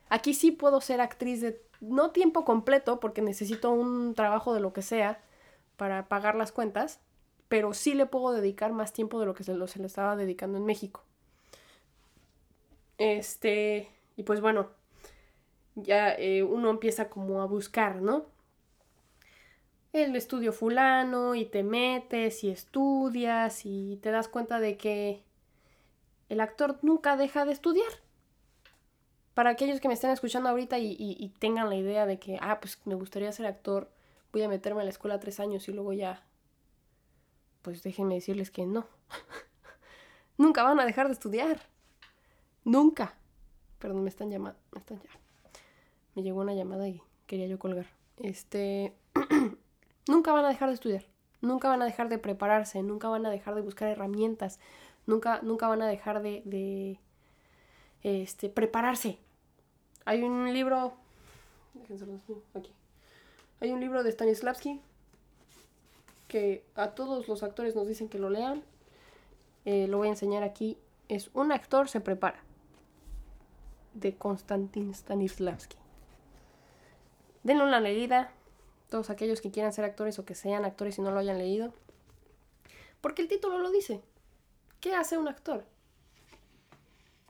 [0.10, 4.73] aquí sí puedo ser actriz de no tiempo completo porque necesito un trabajo de lo
[4.73, 5.21] que sea
[5.78, 6.99] para pagar las cuentas,
[7.49, 10.65] pero sí le puedo dedicar más tiempo de lo que se, le estaba dedicando en
[10.65, 11.03] México.
[12.99, 14.69] Este, y pues bueno,
[15.75, 18.27] ya eh, uno empieza como a buscar, ¿no?
[19.93, 25.23] El estudio fulano y te metes y estudias y te das cuenta de que
[26.29, 27.91] el actor nunca deja de estudiar.
[29.33, 32.38] Para aquellos que me estén escuchando ahorita y, y, y tengan la idea de que,
[32.41, 33.89] ah, pues me gustaría ser actor,
[34.31, 36.28] voy a meterme a la escuela tres años y luego ya
[37.62, 38.86] pues déjenme decirles que no.
[40.38, 41.62] Nunca van a dejar de estudiar.
[42.63, 43.13] Nunca.
[43.80, 44.60] Perdón, me están llamando.
[44.72, 45.10] Me están ya.
[46.15, 47.88] Me llegó una llamada y quería yo colgar.
[48.17, 48.93] Este.
[50.08, 51.06] nunca van a dejar de estudiar.
[51.41, 52.82] Nunca van a dejar de prepararse.
[52.84, 54.60] Nunca van a dejar de buscar herramientas.
[55.06, 57.00] Nunca, nunca van a dejar de, de
[58.04, 59.17] este, prepararse.
[60.06, 60.93] Hay un libro.
[62.54, 62.72] Aquí.
[63.62, 64.82] Hay un libro de Stanislavski
[66.29, 68.63] que a todos los actores nos dicen que lo lean.
[69.65, 70.77] Eh, lo voy a enseñar aquí.
[71.09, 72.39] Es Un actor se prepara.
[73.93, 75.75] De Konstantin Stanislavski.
[77.43, 78.31] Denle una leída.
[78.89, 81.73] Todos aquellos que quieran ser actores o que sean actores y no lo hayan leído.
[83.01, 84.01] Porque el título lo dice.
[84.79, 85.65] ¿Qué hace un actor?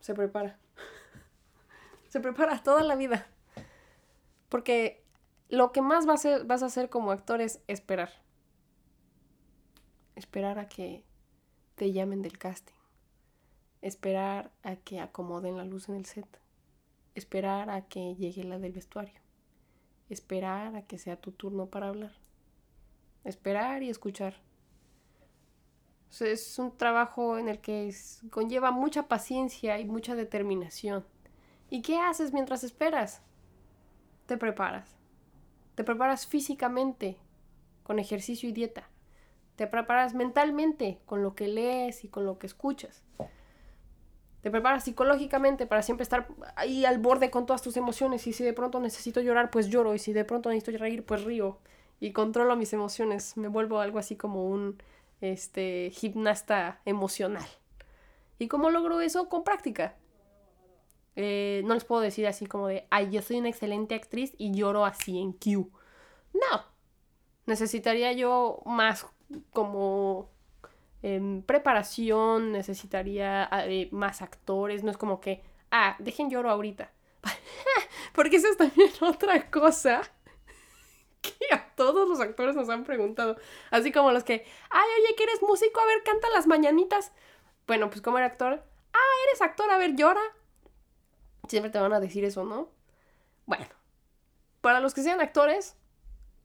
[0.02, 0.60] Se prepara.
[2.10, 3.28] se prepara toda la vida.
[4.50, 5.04] Porque
[5.48, 8.12] lo que más vas a, vas a hacer como actor es esperar
[10.20, 11.04] esperar a que
[11.76, 12.76] te llamen del casting,
[13.82, 16.28] esperar a que acomoden la luz en el set,
[17.16, 19.20] esperar a que llegue la del vestuario,
[20.10, 22.12] esperar a que sea tu turno para hablar,
[23.24, 24.36] esperar y escuchar.
[26.20, 27.96] es un trabajo en el que
[28.30, 31.06] conlleva mucha paciencia y mucha determinación.
[31.70, 33.22] ¿Y qué haces mientras esperas?
[34.26, 34.98] Te preparas.
[35.76, 37.18] Te preparas físicamente,
[37.84, 38.90] con ejercicio y dieta.
[39.60, 43.04] Te preparas mentalmente con lo que lees y con lo que escuchas.
[44.40, 48.26] Te preparas psicológicamente para siempre estar ahí al borde con todas tus emociones.
[48.26, 49.94] Y si de pronto necesito llorar, pues lloro.
[49.94, 51.60] Y si de pronto necesito reír, pues río.
[52.00, 53.36] Y controlo mis emociones.
[53.36, 54.82] Me vuelvo algo así como un
[55.20, 57.50] este, gimnasta emocional.
[58.38, 59.28] ¿Y cómo logro eso?
[59.28, 59.98] Con práctica.
[61.18, 64.54] Eh, no les puedo decir así como de, ay, yo soy una excelente actriz y
[64.54, 65.70] lloro así en Q.
[66.34, 66.64] No.
[67.46, 69.06] Necesitaría yo más
[69.52, 70.30] como
[71.02, 76.92] en preparación, necesitaría ah, eh, más actores, no es como que, ah, dejen lloro ahorita.
[78.14, 80.02] Porque eso es también otra cosa
[81.22, 83.38] que a todos los actores nos han preguntado.
[83.72, 87.12] Así como los que, ay, oye, que eres músico, a ver, canta las mañanitas.
[87.68, 88.64] Bueno, pues como era actor,
[88.94, 90.22] ah, eres actor, a ver, llora.
[91.48, 92.70] Siempre te van a decir eso, ¿no?
[93.46, 93.66] Bueno,
[94.62, 95.76] para los que sean actores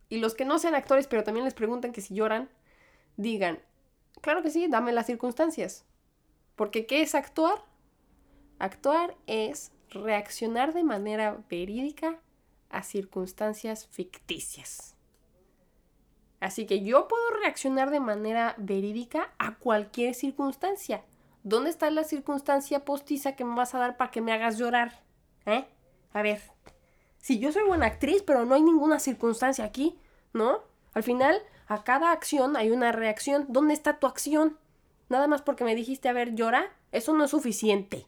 [0.09, 2.49] y los que no sean actores, pero también les preguntan que si lloran,
[3.17, 3.61] digan,
[4.21, 5.85] claro que sí, dame las circunstancias.
[6.57, 7.65] Porque ¿qué es actuar?
[8.59, 12.19] Actuar es reaccionar de manera verídica
[12.71, 14.97] a circunstancias ficticias.
[16.41, 21.03] Así que yo puedo reaccionar de manera verídica a cualquier circunstancia.
[21.43, 25.03] ¿Dónde está la circunstancia postiza que me vas a dar para que me hagas llorar?
[25.47, 25.65] ¿Eh?
[26.13, 26.41] A ver,
[27.19, 29.99] si yo soy buena actriz, pero no hay ninguna circunstancia aquí,
[30.33, 30.59] ¿no?
[30.93, 33.47] Al final, a cada acción hay una reacción.
[33.49, 34.59] ¿Dónde está tu acción?
[35.09, 38.07] Nada más porque me dijiste, a ver, llora, eso no es suficiente.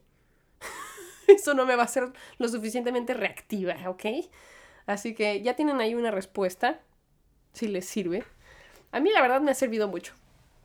[1.29, 4.05] eso no me va a ser lo suficientemente reactiva, ¿ok?
[4.87, 6.81] Así que ya tienen ahí una respuesta,
[7.53, 8.25] si les sirve.
[8.93, 10.15] A mí la verdad me ha servido mucho.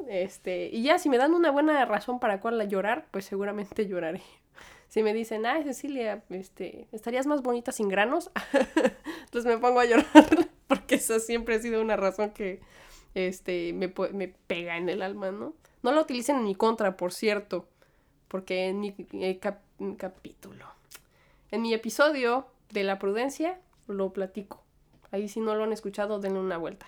[0.08, 4.22] Este, y ya si me dan una buena razón para cuál llorar, pues seguramente lloraré.
[4.88, 8.30] Si me dicen, ay Cecilia, este, estarías más bonita sin granos,
[9.32, 12.62] pues me pongo a llorar, porque esa siempre ha sido una razón que,
[13.14, 15.54] este, me, me pega en el alma, ¿no?
[15.84, 17.68] No lo utilicen en mi contra, por cierto,
[18.30, 19.40] porque en mi eh,
[19.98, 20.66] capítulo,
[21.52, 24.64] en mi episodio de la prudencia, lo platico.
[25.12, 26.86] Ahí si no lo han escuchado, denle una vuelta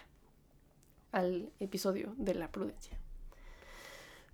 [1.11, 2.97] al episodio de la prudencia.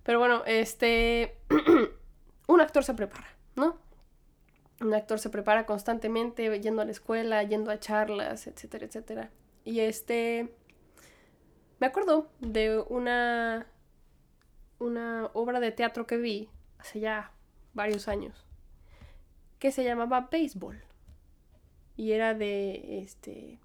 [0.04, 1.38] Pero bueno, este,
[2.46, 3.78] un actor se prepara, ¿no?
[4.80, 9.30] Un actor se prepara constantemente yendo a la escuela, yendo a charlas, etcétera, etcétera.
[9.64, 10.54] Y este,
[11.80, 13.66] me acuerdo de una,
[14.78, 17.32] una obra de teatro que vi hace ya
[17.74, 18.46] varios años,
[19.58, 20.82] que se llamaba Béisbol.
[21.96, 23.58] Y era de, este,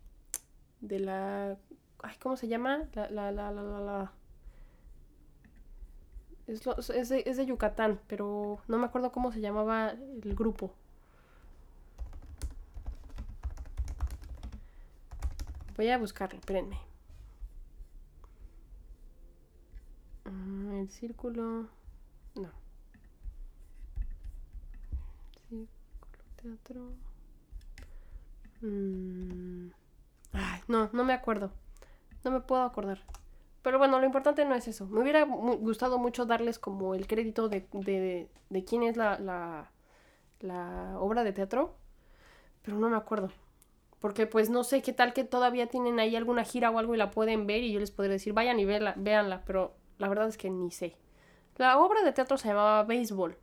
[0.81, 1.57] de la,
[2.03, 2.89] ay, ¿cómo se llama?
[2.93, 4.13] La, la, la, la, la,
[6.47, 10.75] Es, es, de, es de Yucatán, pero no me acuerdo cómo se llamaba el grupo.
[15.75, 16.79] Voy a buscarlo, espérenme.
[20.25, 21.67] Mm, el círculo.
[22.35, 22.49] No.
[25.49, 25.67] Círculo
[26.41, 26.93] teatro.
[28.61, 29.69] Mm.
[30.33, 31.51] Ay, no, no me acuerdo.
[32.23, 32.99] No me puedo acordar.
[33.61, 34.87] Pero bueno, lo importante no es eso.
[34.87, 39.71] Me hubiera gustado mucho darles como el crédito de, de, de quién es la, la,
[40.39, 41.75] la obra de teatro.
[42.63, 43.31] Pero no me acuerdo.
[44.05, 46.97] Porque pues no sé qué tal que todavía tienen ahí alguna gira o algo y
[46.99, 50.27] la pueden ver y yo les podría decir, vayan y véanla, véanla, pero la verdad
[50.27, 50.95] es que ni sé.
[51.57, 53.35] La obra de teatro se llamaba Béisbol.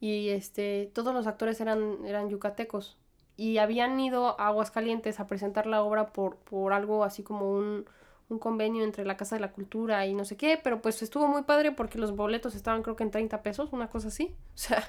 [0.00, 2.96] Y este, todos los actores eran, eran yucatecos.
[3.36, 7.84] Y habían ido a Aguascalientes a presentar la obra por, por algo así como un,
[8.30, 11.28] un convenio entre la Casa de la Cultura y no sé qué, pero pues estuvo
[11.28, 14.34] muy padre porque los boletos estaban creo que en 30 pesos, una cosa así.
[14.54, 14.82] O sea,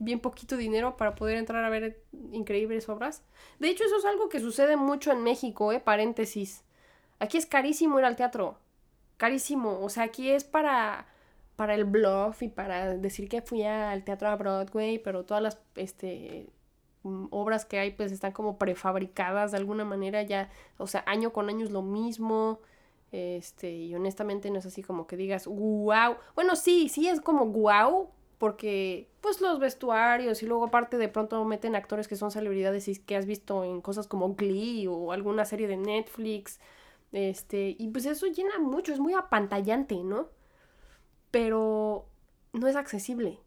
[0.00, 3.22] bien poquito dinero para poder entrar a ver increíbles obras.
[3.60, 5.78] De hecho, eso es algo que sucede mucho en México, ¿eh?
[5.78, 6.64] Paréntesis.
[7.20, 8.58] Aquí es carísimo ir al teatro.
[9.18, 9.78] Carísimo.
[9.80, 11.06] O sea, aquí es para,
[11.54, 15.60] para el bluff y para decir que fui al teatro a Broadway, pero todas las
[15.76, 16.48] este,
[17.02, 20.48] mm, obras que hay pues están como prefabricadas de alguna manera ya.
[20.78, 22.60] O sea, año con año es lo mismo.
[23.12, 26.16] Este, y honestamente no es así como que digas, wow.
[26.34, 28.08] Bueno, sí, sí es como wow,
[28.40, 32.96] porque pues los vestuarios y luego aparte de pronto meten actores que son celebridades y
[32.96, 36.58] que has visto en cosas como Glee o alguna serie de Netflix,
[37.12, 40.30] este, y pues eso llena mucho, es muy apantallante, ¿no?
[41.30, 42.06] Pero
[42.54, 43.40] no es accesible.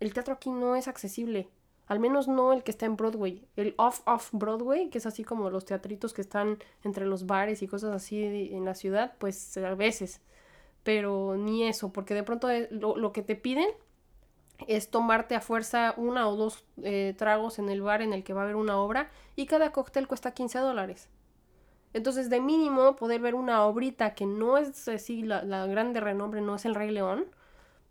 [0.00, 1.48] El teatro aquí no es accesible.
[1.86, 3.46] Al menos no el que está en Broadway.
[3.54, 7.68] El off-off Broadway, que es así como los teatritos que están entre los bares y
[7.68, 10.20] cosas así en la ciudad, pues a veces.
[10.82, 13.68] Pero ni eso, porque de pronto eh, lo, lo que te piden
[14.66, 18.32] es tomarte a fuerza una o dos eh, tragos en el bar en el que
[18.32, 21.08] va a haber una obra y cada cóctel cuesta 15 dólares.
[21.92, 26.40] Entonces, de mínimo, poder ver una obrita que no es así la, la grande renombre,
[26.40, 27.26] no es el Rey León,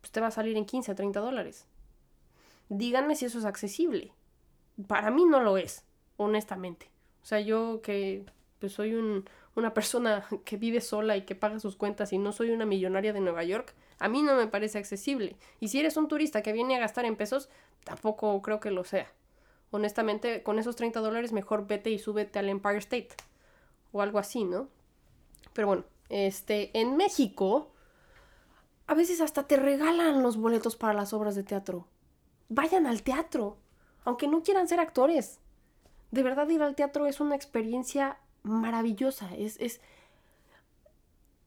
[0.02, 1.66] pues te va a salir en 15 a 30 dólares.
[2.70, 4.14] Díganme si eso es accesible.
[4.88, 5.84] Para mí no lo es,
[6.18, 6.92] honestamente.
[7.24, 8.26] O sea, yo que
[8.60, 9.26] pues, soy un,
[9.58, 13.12] una persona que vive sola y que paga sus cuentas y no soy una millonaria
[13.12, 15.36] de Nueva York, a mí no me parece accesible.
[15.60, 17.50] Y si eres un turista que viene a gastar en pesos,
[17.84, 19.12] tampoco creo que lo sea.
[19.72, 23.10] Honestamente, con esos 30 dólares mejor vete y súbete al Empire State.
[23.92, 24.70] O algo así, ¿no?
[25.54, 27.72] Pero bueno, este, en México,
[28.86, 31.88] a veces hasta te regalan los boletos para las obras de teatro.
[32.48, 33.58] Vayan al teatro,
[34.06, 35.40] aunque no quieran ser actores.
[36.12, 39.82] De verdad ir al teatro es una experiencia maravillosa, es, es,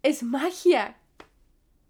[0.03, 0.97] es magia.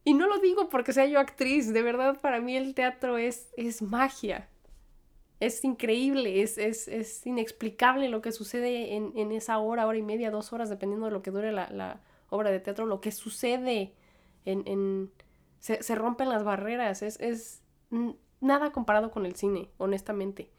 [0.05, 3.51] Y no lo digo porque sea yo actriz, de verdad para mí el teatro es,
[3.57, 4.49] es magia.
[5.41, 10.03] Es increíble, es, es, es inexplicable lo que sucede en, en, esa hora, hora y
[10.03, 13.13] media, dos horas, dependiendo de lo que dure la, la obra de teatro, lo que
[13.13, 13.95] sucede
[14.45, 14.63] en...
[14.67, 15.11] en
[15.59, 17.63] se, se, rompen las barreras, es, es
[18.41, 20.51] nada comparado con el cine, honestamente.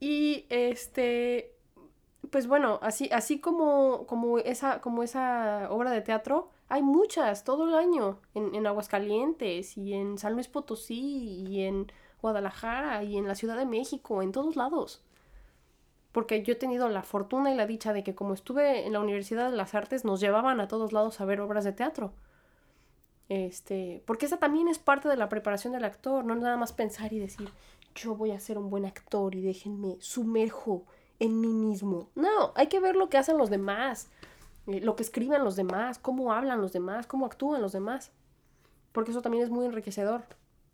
[0.00, 1.55] Y este,
[2.26, 7.68] pues bueno, así, así como, como, esa, como esa obra de teatro, hay muchas todo
[7.68, 13.28] el año en, en, Aguascalientes y en San Luis Potosí y en Guadalajara y en
[13.28, 15.02] la Ciudad de México, en todos lados.
[16.12, 19.00] Porque yo he tenido la fortuna y la dicha de que como estuve en la
[19.00, 22.14] Universidad de las Artes nos llevaban a todos lados a ver obras de teatro.
[23.28, 27.12] Este, porque esa también es parte de la preparación del actor, no nada más pensar
[27.12, 27.50] y decir,
[27.94, 30.84] yo voy a ser un buen actor y déjenme sumerjo
[31.18, 32.10] en mí mismo.
[32.14, 34.08] No, hay que ver lo que hacen los demás,
[34.66, 38.12] eh, lo que escriben los demás, cómo hablan los demás, cómo actúan los demás.
[38.92, 40.24] Porque eso también es muy enriquecedor.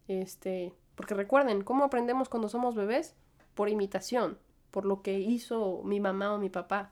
[0.09, 3.15] Este, porque recuerden, ¿cómo aprendemos cuando somos bebés?
[3.55, 4.39] Por imitación,
[4.71, 6.91] por lo que hizo mi mamá o mi papá.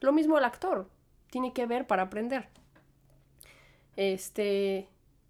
[0.00, 0.88] Lo mismo el actor,
[1.30, 2.48] tiene que ver para aprender.
[3.96, 4.88] Este,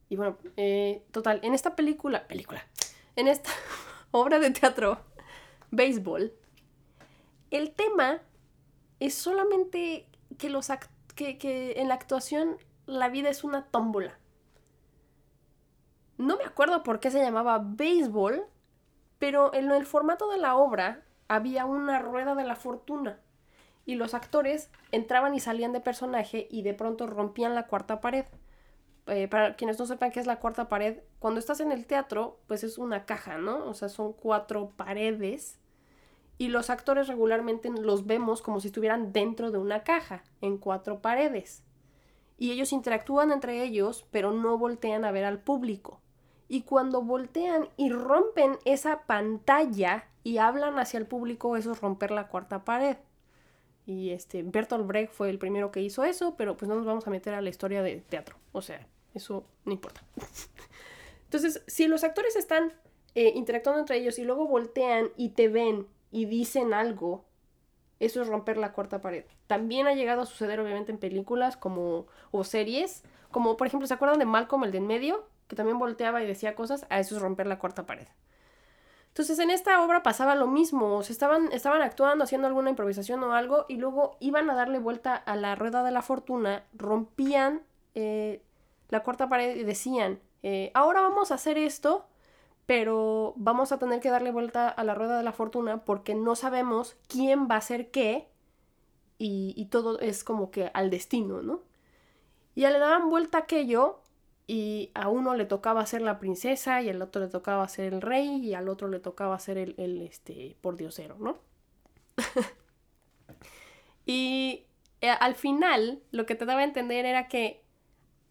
[0.09, 2.65] y bueno, eh, total, en esta película, película,
[3.17, 3.51] en esta
[4.11, 4.99] obra de teatro,
[5.71, 6.33] béisbol,
[7.53, 8.21] el tema
[9.01, 10.71] es solamente que, los
[11.15, 14.19] que, que en la actuación la vida es una tómbola.
[16.19, 18.45] No me acuerdo por qué se llamaba béisbol,
[19.19, 23.21] pero en el formato de la obra había una rueda de la fortuna
[23.85, 28.27] y los actores entraban y salían de personaje y de pronto rompían la cuarta pared.
[29.07, 32.39] Eh, para quienes no sepan qué es la cuarta pared, cuando estás en el teatro,
[32.47, 33.67] pues es una caja, ¿no?
[33.67, 35.59] O sea, son cuatro paredes
[36.39, 41.01] y los actores regularmente los vemos como si estuvieran dentro de una caja, en cuatro
[41.01, 41.63] paredes.
[42.39, 46.01] Y ellos interactúan entre ellos, pero no voltean a ver al público.
[46.49, 52.11] Y cuando voltean y rompen esa pantalla y hablan hacia el público, eso es romper
[52.11, 52.97] la cuarta pared.
[53.87, 57.07] Y este, Bertolt Brecht fue el primero que hizo eso, pero pues no nos vamos
[57.07, 58.37] a meter a la historia de teatro.
[58.53, 60.03] O sea, eso no importa.
[61.25, 62.73] Entonces, si los actores están
[63.15, 67.25] eh, interactuando entre ellos y luego voltean y te ven y dicen algo,
[67.99, 69.25] eso es romper la cuarta pared.
[69.49, 73.95] También ha llegado a suceder obviamente en películas como o series, como por ejemplo, ¿se
[73.95, 75.27] acuerdan de Malcolm el de en medio?
[75.49, 78.07] Que también volteaba y decía cosas, a eso es romper la cuarta pared.
[79.09, 83.35] Entonces en esta obra pasaba lo mismo, o estaban, estaban actuando, haciendo alguna improvisación o
[83.35, 87.63] algo, y luego iban a darle vuelta a la rueda de la fortuna, rompían
[87.95, 88.43] eh,
[88.89, 92.07] la cuarta pared y decían, eh, ahora vamos a hacer esto,
[92.73, 96.35] pero vamos a tener que darle vuelta a la rueda de la fortuna porque no
[96.35, 98.31] sabemos quién va a hacer qué,
[99.19, 101.65] y, todo es como que al destino, ¿no?
[102.55, 104.01] Y le daban vuelta aquello
[104.47, 108.01] y a uno le tocaba ser la princesa y al otro le tocaba ser el
[108.01, 111.41] rey y al otro le tocaba ser el, el este, pordiosero, ¿no?
[114.07, 114.65] y
[115.03, 117.63] eh, al final lo que te daba a entender era que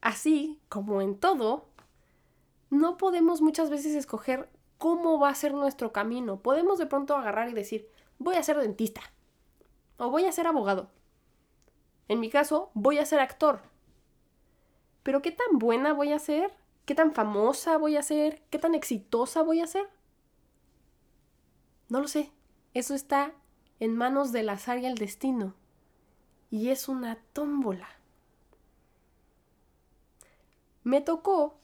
[0.01, 1.70] así como en todo,
[2.72, 4.49] no podemos muchas veces escoger
[4.80, 6.39] cómo va a ser nuestro camino.
[6.39, 9.01] Podemos de pronto agarrar y decir, voy a ser dentista
[9.97, 10.89] o voy a ser abogado.
[12.07, 13.61] En mi caso, voy a ser actor
[15.03, 16.53] pero ¿qué tan buena voy a ser?
[16.86, 18.41] ¿Qué tan famosa voy a ser?
[18.49, 19.88] ¿Qué tan exitosa voy a ser?
[21.89, 22.32] No lo sé.
[22.74, 23.34] Eso está
[23.80, 25.55] en manos del azar y el destino.
[26.49, 27.88] Y es una tómbola.
[30.84, 31.59] Me tocó,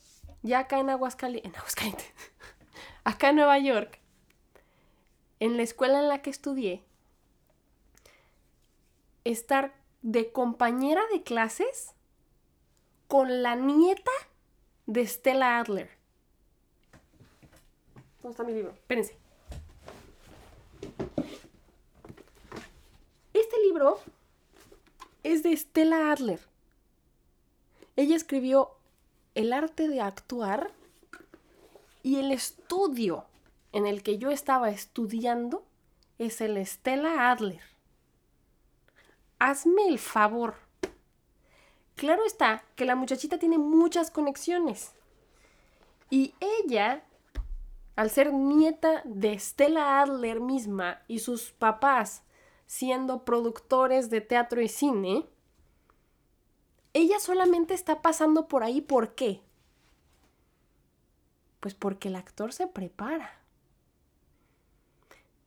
[0.47, 1.95] ya acá en Aguascalientes, en
[3.03, 3.99] acá en Nueva York,
[5.39, 6.83] en la escuela en la que estudié,
[9.25, 11.93] estar de compañera de clases
[13.07, 14.11] con la nieta
[14.85, 15.89] de Stella Adler.
[18.21, 18.71] ¿Dónde está mi libro?
[18.71, 19.17] Espérense.
[23.33, 23.99] Este libro
[25.23, 26.39] es de Stella Adler.
[27.95, 28.76] Ella escribió
[29.37, 30.71] El arte de actuar
[32.01, 33.25] y el estudio
[33.71, 35.63] en el que yo estaba estudiando
[36.17, 37.61] es el Stella Adler.
[39.37, 40.55] Hazme el favor
[41.97, 44.93] Claro está que la muchachita tiene muchas conexiones.
[46.09, 47.03] Y ella,
[47.95, 52.23] al ser nieta de Stella Adler misma y sus papás
[52.65, 55.27] siendo productores de teatro y cine,
[56.97, 58.81] ella solamente está pasando por ahí.
[58.81, 59.39] ¿Por qué?
[61.59, 63.37] Pues porque el actor se prepara.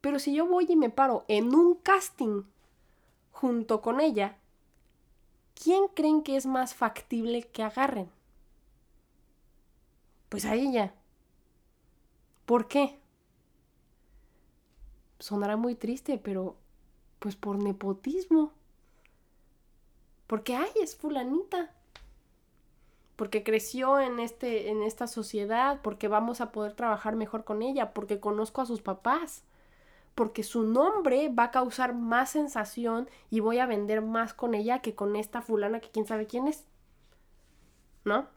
[0.01, 2.44] Pero si yo voy y me paro en un casting
[3.32, 4.36] junto con ella,
[5.55, 8.09] ¿quién creen que es más factible que agarren?
[10.28, 10.94] Pues a ella.
[12.46, 13.01] ¿Por qué?
[15.18, 16.57] Sonará muy triste, pero
[17.18, 18.53] pues por nepotismo.
[20.30, 21.74] Porque, ay, es fulanita.
[23.16, 27.92] Porque creció en, este, en esta sociedad, porque vamos a poder trabajar mejor con ella,
[27.92, 29.42] porque conozco a sus papás
[30.14, 34.82] porque su nombre va a causar más sensación y voy a vender más con ella
[34.82, 36.66] que con esta fulana que quién sabe quién es.
[38.04, 38.28] ¿No?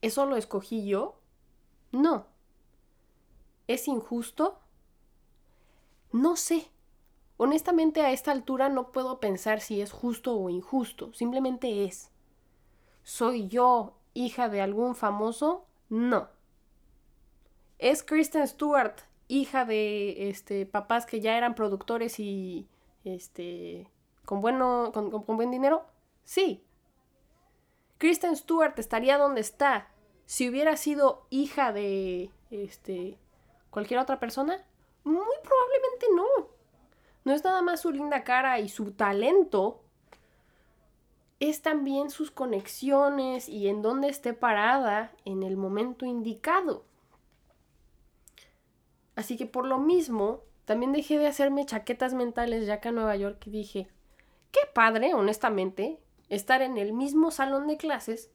[0.00, 1.18] ¿Eso lo escogí yo?
[1.90, 2.26] No.
[3.66, 4.60] ¿Es injusto?
[6.12, 6.70] No sé.
[7.44, 12.08] Honestamente a esta altura no puedo pensar si es justo o injusto, simplemente es.
[13.02, 15.66] ¿Soy yo hija de algún famoso?
[15.88, 16.28] No.
[17.80, 22.68] ¿Es Kristen Stewart hija de este, papás que ya eran productores y
[23.02, 23.90] este,
[24.24, 25.84] con, bueno, con, buen dinero?
[26.22, 26.62] Sí.
[27.98, 29.88] Kristen Stewart estaría donde está
[30.26, 33.18] si hubiera sido hija de este,
[33.70, 34.64] cualquier otra persona.
[35.02, 36.51] Muy probablemente no.
[37.24, 39.82] No es nada más su linda cara y su talento,
[41.40, 46.84] es también sus conexiones y en dónde esté parada en el momento indicado.
[49.16, 53.16] Así que por lo mismo, también dejé de hacerme chaquetas mentales ya acá en Nueva
[53.16, 53.88] York dije,
[54.52, 55.98] qué padre, honestamente,
[56.28, 58.30] estar en el mismo salón de clases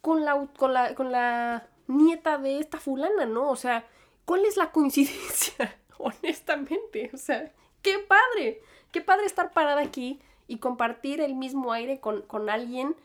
[0.00, 3.50] con la, con la, con la nieta de esta fulana, ¿no?
[3.50, 3.86] O sea,
[4.24, 5.76] ¿cuál es la coincidencia?
[5.98, 7.52] honestamente, o sea,
[7.84, 8.60] qué padre,
[8.90, 12.96] qué padre estar parada aquí y compartir el mismo aire con, con alguien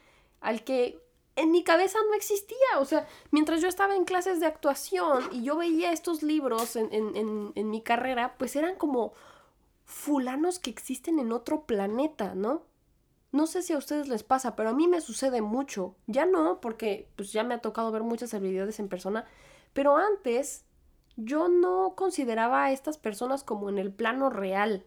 [0.42, 1.00] al que
[1.36, 2.80] en mi cabeza no existía.
[2.80, 6.92] O sea, mientras yo estaba en clases de actuación y yo veía estos libros en,
[6.92, 9.14] en, en, mi carrera, pues eran como
[9.86, 12.64] fulanos que existen en otro planeta, ¿no?
[13.32, 15.96] No sé si a ustedes les pasa, pero a mí me sucede mucho.
[16.08, 19.26] Ya no, porque pues ya me ha tocado ver muchas habilidades en persona,
[19.74, 20.66] pero antes
[21.22, 24.86] yo no consideraba a estas personas como en el plano real.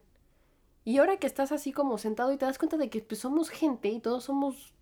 [0.84, 3.50] Y ahora que estás así como sentado y te das cuenta de que pues, somos
[3.50, 4.72] gente y todos somos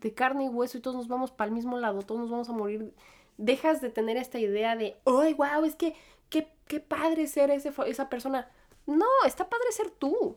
[0.00, 2.48] de carne y hueso y todos nos vamos para el mismo lado, todos nos vamos
[2.50, 2.94] a morir,
[3.38, 5.64] dejas de tener esta idea de, ¡ay, wow!
[5.64, 5.96] Es que,
[6.28, 8.50] qué, qué padre ser esa persona.
[8.86, 10.36] No, está padre ser tú.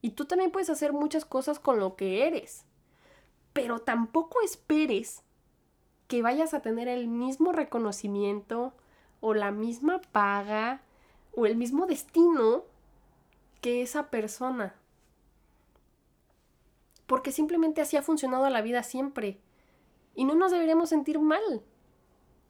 [0.00, 2.64] Y tú también puedes hacer muchas cosas con lo que eres.
[3.52, 5.22] Pero tampoco esperes
[6.06, 8.74] que vayas a tener el mismo reconocimiento
[9.24, 10.82] o la misma paga
[11.34, 12.64] o el mismo destino
[13.60, 14.74] que esa persona
[17.06, 19.38] porque simplemente así ha funcionado la vida siempre.
[20.14, 21.62] Y no nos deberíamos sentir mal.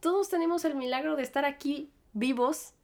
[0.00, 2.74] Todos tenemos el milagro de estar aquí vivos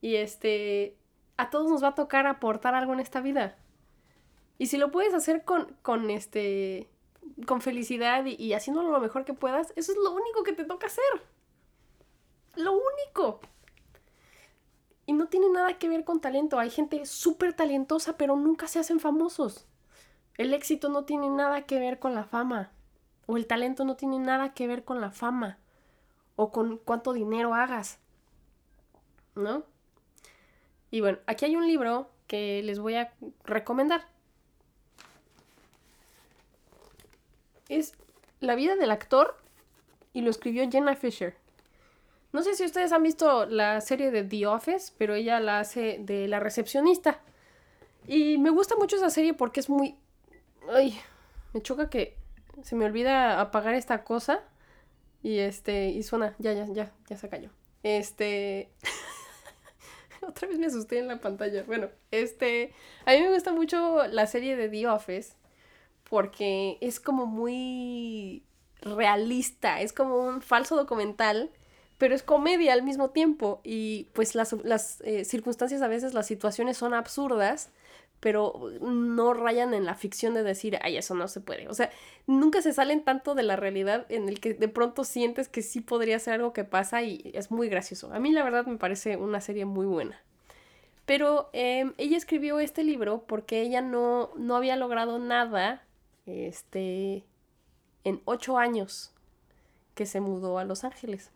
[0.00, 0.96] y este
[1.36, 3.56] a todos nos va a tocar aportar algo en esta vida.
[4.58, 6.88] Y si lo puedes hacer con, con este
[7.46, 10.64] con felicidad y, y haciéndolo lo mejor que puedas, eso es lo único que te
[10.64, 11.33] toca hacer.
[12.56, 13.40] Lo único.
[15.06, 16.58] Y no tiene nada que ver con talento.
[16.58, 19.66] Hay gente súper talentosa, pero nunca se hacen famosos.
[20.36, 22.72] El éxito no tiene nada que ver con la fama.
[23.26, 25.58] O el talento no tiene nada que ver con la fama.
[26.36, 27.98] O con cuánto dinero hagas.
[29.34, 29.64] ¿No?
[30.90, 33.12] Y bueno, aquí hay un libro que les voy a
[33.44, 34.08] recomendar.
[37.68, 37.94] Es
[38.40, 39.36] La vida del actor
[40.12, 41.36] y lo escribió Jenna Fisher.
[42.34, 45.98] No sé si ustedes han visto la serie de The Office, pero ella la hace
[46.00, 47.20] de la recepcionista.
[48.06, 49.96] Y me gusta mucho esa serie porque es muy
[50.68, 50.98] Ay,
[51.52, 52.16] me choca que
[52.62, 54.40] se me olvida apagar esta cosa.
[55.22, 57.50] Y este, y suena, ya, ya, ya, ya se cayó.
[57.82, 58.70] Este.
[60.26, 61.64] Otra vez me asusté en la pantalla.
[61.64, 62.72] Bueno, este.
[63.06, 65.34] A mí me gusta mucho la serie de The Office.
[66.08, 68.44] Porque es como muy
[68.82, 69.80] realista.
[69.80, 71.50] Es como un falso documental.
[71.98, 73.60] Pero es comedia al mismo tiempo.
[73.64, 77.70] Y pues las, las eh, circunstancias a veces, las situaciones son absurdas
[78.24, 81.68] pero no rayan en la ficción de decir, ay, eso no se puede.
[81.68, 81.90] O sea,
[82.26, 85.82] nunca se salen tanto de la realidad en el que de pronto sientes que sí
[85.82, 88.10] podría ser algo que pasa y es muy gracioso.
[88.14, 90.22] A mí la verdad me parece una serie muy buena.
[91.04, 95.84] Pero em, ella escribió este libro porque ella no, no había logrado nada
[96.24, 97.24] este,
[98.04, 99.12] en ocho años
[99.94, 101.30] que se mudó a Los Ángeles.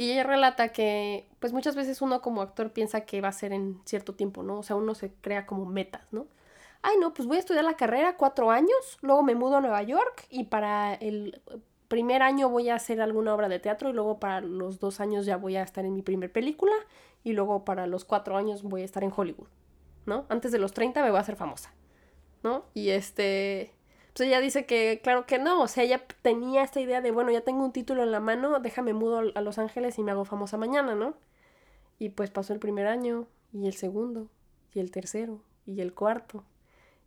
[0.00, 3.52] Y ella relata que, pues muchas veces uno como actor piensa que va a ser
[3.52, 4.60] en cierto tiempo, ¿no?
[4.60, 6.26] O sea, uno se crea como metas, ¿no?
[6.80, 9.82] Ay, no, pues voy a estudiar la carrera cuatro años, luego me mudo a Nueva
[9.82, 11.42] York y para el
[11.88, 15.26] primer año voy a hacer alguna obra de teatro y luego para los dos años
[15.26, 16.72] ya voy a estar en mi primer película
[17.22, 19.48] y luego para los cuatro años voy a estar en Hollywood,
[20.06, 20.24] ¿no?
[20.30, 21.74] Antes de los 30 me voy a hacer famosa,
[22.42, 22.64] ¿no?
[22.72, 23.74] Y este,
[24.14, 27.30] pues ella dice que, claro que no, o sea, ella tenía esta idea de, bueno,
[27.30, 30.24] ya tengo un título en la mano, déjame mudo a Los Ángeles y me hago
[30.24, 31.14] famosa mañana, ¿no?
[31.98, 34.28] Y pues pasó el primer año, y el segundo,
[34.74, 36.44] y el tercero, y el cuarto.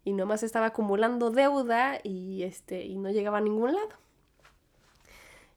[0.04, 3.98] Y nomás estaba acumulando deuda y, este, y no llegaba a ningún lado.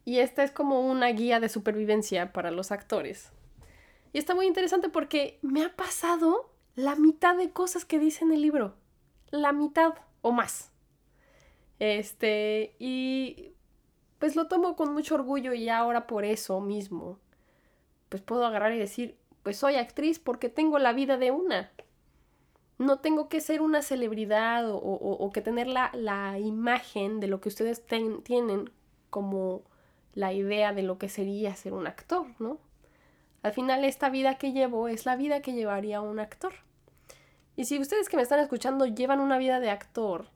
[0.04, 3.32] Y esta es como una guía de supervivencia para los actores.
[4.12, 8.32] Y está muy interesante porque me ha pasado la mitad de cosas que dice en
[8.32, 8.74] el libro.
[9.30, 10.70] La mitad o más.
[11.78, 13.52] Este, y
[14.18, 17.18] pues lo tomo con mucho orgullo y ahora por eso mismo,
[18.08, 21.70] pues puedo agarrar y decir, pues soy actriz porque tengo la vida de una.
[22.78, 27.40] No tengo que ser una celebridad o, o, que tener la, la, imagen de lo
[27.40, 27.82] que ustedes
[28.22, 28.70] tienen
[29.08, 29.62] como
[30.12, 32.58] la idea de lo que sería ser un actor, ¿no?
[33.42, 36.52] Al final esta vida que llevo es la vida que llevaría un actor.
[37.54, 40.26] Y si ustedes que me están escuchando llevan una vida de actor,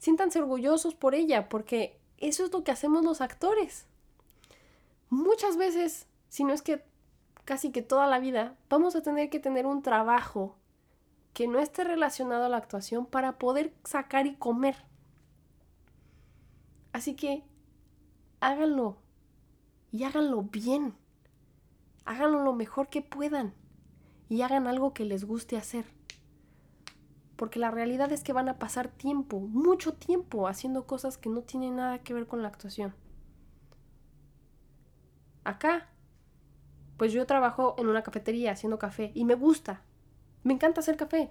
[0.00, 3.86] siéntanse orgullosos por ella, porque eso es lo que hacemos los actores.
[5.10, 6.82] Muchas veces, si no es que
[7.44, 10.56] casi que toda la vida, vamos a tener que tener un trabajo
[11.34, 14.76] que no esté relacionado a la actuación para poder sacar y comer.
[16.92, 17.44] Así que
[18.40, 18.96] háganlo
[19.92, 20.94] y háganlo bien.
[22.06, 23.54] Háganlo lo mejor que puedan.
[24.28, 25.99] y hagan algo que les guste hacer.
[27.40, 31.40] Porque la realidad es que van a pasar tiempo, mucho tiempo, haciendo cosas que no
[31.40, 32.94] tienen nada que ver con la actuación.
[35.42, 35.88] Acá,
[36.98, 39.82] pues yo trabajo en una cafetería haciendo café y me gusta.
[40.42, 41.30] Me encanta hacer café.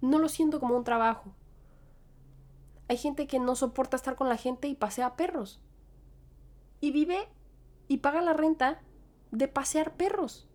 [0.00, 1.34] No lo siento como un trabajo.
[2.86, 5.60] Hay gente que no soporta estar con la gente y pasea perros.
[6.80, 7.28] Y vive
[7.88, 8.80] y paga la renta
[9.32, 10.48] de pasear perros.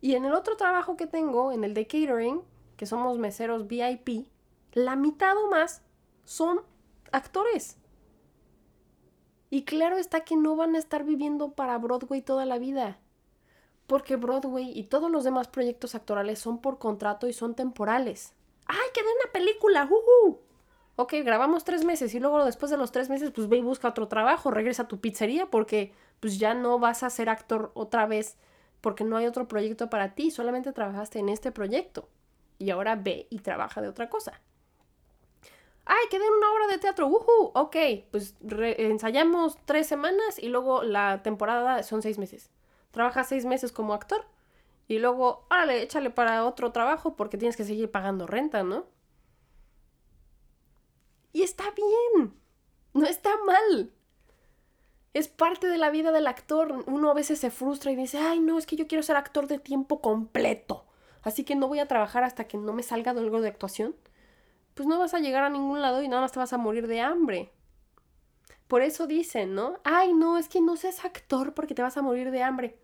[0.00, 2.42] Y en el otro trabajo que tengo, en el de catering,
[2.78, 4.28] que somos meseros VIP,
[4.72, 5.82] la mitad o más
[6.24, 6.62] son
[7.10, 7.76] actores.
[9.50, 12.98] Y claro está que no van a estar viviendo para Broadway toda la vida.
[13.88, 18.32] Porque Broadway y todos los demás proyectos actorales son por contrato y son temporales.
[18.66, 19.88] ¡Ay, quedé una película!
[19.90, 20.36] ¡Uh!
[20.94, 23.88] Ok, grabamos tres meses y luego después de los tres meses, pues ve y busca
[23.88, 28.06] otro trabajo, regresa a tu pizzería porque pues ya no vas a ser actor otra
[28.06, 28.36] vez
[28.80, 32.08] porque no hay otro proyecto para ti, solamente trabajaste en este proyecto
[32.58, 34.40] y ahora ve y trabaja de otra cosa.
[35.84, 37.06] ¡Ay, quedé en una obra de teatro!
[37.08, 37.52] ¡Woohoo!
[37.54, 37.76] Ok,
[38.10, 38.36] pues
[38.78, 42.50] ensayamos tres semanas y luego la temporada son seis meses.
[42.90, 44.26] Trabajas seis meses como actor
[44.86, 48.86] y luego, órale, échale para otro trabajo porque tienes que seguir pagando renta, ¿no?
[51.32, 52.34] Y está bien,
[52.94, 53.92] no está mal.
[55.14, 56.84] Es parte de la vida del actor.
[56.86, 59.46] Uno a veces se frustra y dice, ay, no, es que yo quiero ser actor
[59.46, 60.87] de tiempo completo.
[61.22, 63.94] Así que no voy a trabajar hasta que no me salga algo de actuación
[64.78, 66.86] pues no vas a llegar a ningún lado y nada más te vas a morir
[66.86, 67.50] de hambre.
[68.68, 69.80] Por eso dicen, ¿no?
[69.82, 72.78] Ay, no, es que no seas actor porque te vas a morir de hambre.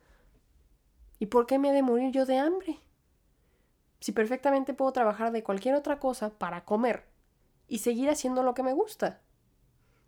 [1.20, 2.80] ¿Y por qué me he de morir yo de hambre?
[4.00, 7.04] Si perfectamente puedo trabajar de cualquier otra cosa para comer
[7.68, 9.20] y seguir haciendo lo que me gusta.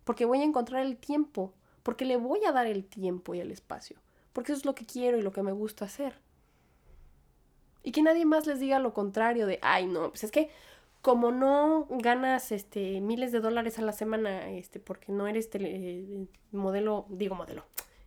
[0.03, 1.53] Porque voy a encontrar el tiempo,
[1.83, 3.95] porque le voy a dar el tiempo y el espacio,
[4.33, 6.19] porque eso es lo que quiero y lo que me gusta hacer.
[7.87, 10.49] Y que nadie más les diga lo contrario de, ay, no, pues es que
[11.01, 16.27] como no ganas este miles de dólares a la semana, este, porque no eres tele,
[16.51, 17.63] modelo, digo modelo,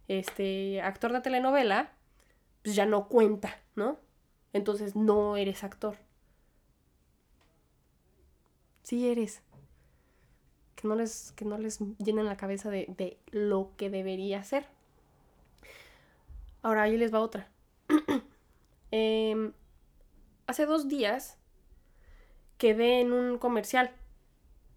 [0.07, 1.93] este, actor de telenovela,
[2.63, 3.99] pues ya no cuenta, ¿no?
[4.53, 5.97] Entonces no eres actor.
[8.83, 9.41] Sí eres.
[10.77, 14.67] Que no les, que no les llenen la cabeza de, de lo que debería ser.
[16.61, 17.49] Ahora ahí les va otra.
[18.91, 19.53] eh,
[20.51, 21.39] hace dos días
[22.59, 23.93] quedé en un comercial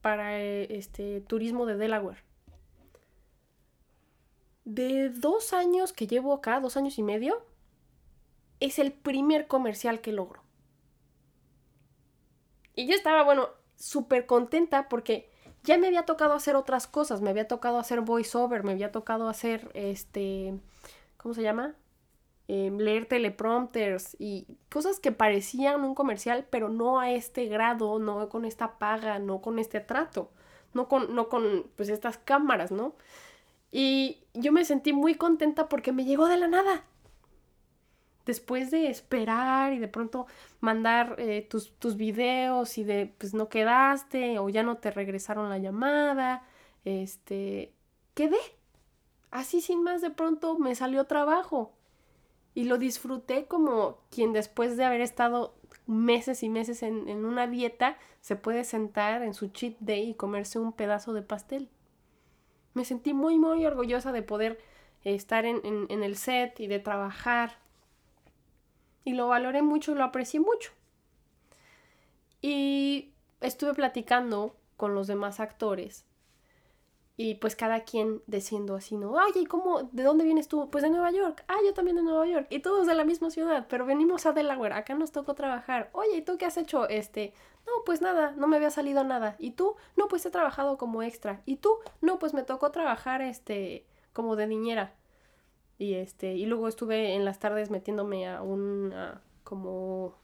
[0.02, 2.24] para este turismo de Delaware.
[4.66, 7.46] De dos años que llevo acá, dos años y medio,
[8.60, 10.44] es el primer comercial que logro.
[12.76, 15.30] Y yo estaba, bueno, súper contenta porque
[15.64, 19.28] ya me había tocado hacer otras cosas, me había tocado hacer voiceover, me había tocado
[19.28, 20.60] hacer este,
[21.18, 21.76] ¿cómo se llama?
[22.50, 28.28] Em, leer teleprompters y cosas que parecían un comercial, pero no a este grado, no
[28.28, 30.30] con esta paga, no con este trato,
[30.74, 32.96] no con, no con pues estas cámaras, ¿no?
[33.72, 36.84] Y yo me sentí muy contenta porque me llegó de la nada.
[38.26, 40.28] Después de esperar y de pronto
[40.60, 45.50] mandar eh, tus, tus videos y de pues no quedaste o ya no te regresaron
[45.50, 46.44] la llamada,
[46.86, 47.74] este,
[48.16, 48.38] quedé.
[49.32, 51.74] Así sin más de pronto me salió trabajo
[52.56, 55.56] y lo disfruté como quien después de haber estado
[55.88, 60.60] meses y meses en, una dieta se puede sentar en su cheat day y comerse
[60.60, 61.70] un pedazo de pastel.
[62.74, 64.60] Me sentí muy, muy orgullosa de poder
[65.04, 67.58] estar en, en el set y de trabajar.
[69.04, 70.72] Y lo valoré mucho lo aprecié mucho.
[72.42, 76.06] Y estuve platicando con los demás actores
[77.16, 79.12] y pues cada quien diciendo así, ¿no?
[79.12, 79.84] Oye, ¿y cómo?
[79.92, 80.70] ¿De dónde vienes tú?
[80.72, 81.44] Pues de Nueva York.
[81.48, 82.48] Ah, yo también de Nueva York.
[82.50, 84.74] Y todos de la misma ciudad, pero venimos a Delaware.
[84.74, 85.92] Acá nos tocó trabajar.
[85.94, 86.90] Oye, ¿y tú qué has hecho?
[86.90, 87.34] Este,
[87.68, 89.36] no, pues nada, no me había salido nada.
[89.38, 89.76] ¿Y tú?
[89.96, 91.42] No, pues he trabajado como extra.
[91.46, 91.78] ¿Y tú?
[92.02, 94.96] No, pues me tocó trabajar, este, como de niñera.
[95.78, 98.92] Y este, y luego estuve en las tardes metiéndome a un,
[99.44, 100.16] como,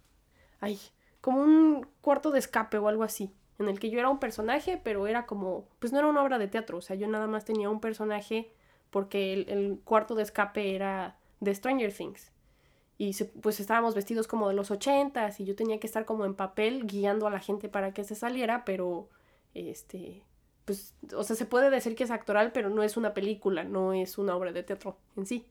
[0.60, 0.80] ay,
[1.22, 4.80] como un cuarto de escape o algo así en el que yo era un personaje,
[4.84, 7.46] pero era como, pues no era una obra de teatro, o sea, yo nada más
[7.46, 8.52] tenía un personaje
[8.90, 12.32] porque el, cuarto de escape era de Stranger Things.
[12.98, 16.36] Y pues estábamos vestidos como de los ochentas y yo tenía que estar como en
[16.36, 19.08] papel guiando a la gente para que se saliera, pero
[19.54, 20.22] este,
[20.66, 23.94] pues, o sea, se puede decir que es actoral, pero no es una película, no
[23.94, 25.46] es una obra de teatro en sí.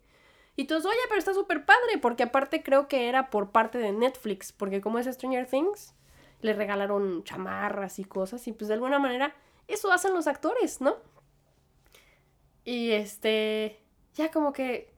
[0.57, 3.93] Y todos, oye, pero está súper padre, porque aparte creo que era por parte de
[3.93, 5.95] Netflix, porque como es Stranger Things,
[6.41, 9.35] le regalaron chamarras y cosas y pues de alguna manera
[9.67, 10.97] eso hacen los actores, ¿no?
[12.65, 13.81] Y este,
[14.15, 14.93] ya como que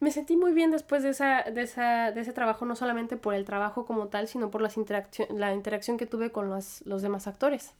[0.00, 3.34] me sentí muy bien después de, esa, de, esa, de ese trabajo, no solamente por
[3.34, 7.02] el trabajo como tal, sino por las interacción, la interacción que tuve con los, los
[7.02, 7.72] demás actores.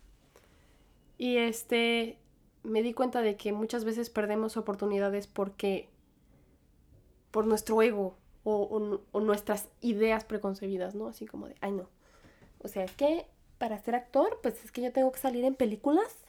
[1.19, 2.19] Y este,
[2.63, 5.89] me di cuenta de que muchas veces perdemos oportunidades porque,
[7.31, 11.09] por nuestro ego o, o, nuestras ideas preconcebidas, ¿no?
[11.09, 11.89] Así como de, ay no.
[12.59, 13.27] O sea, que
[13.59, 16.25] para ser actor, pues es que yo tengo que salir en películas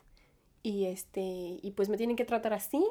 [0.64, 1.22] y este,
[1.62, 2.86] y pues me tienen que tratar así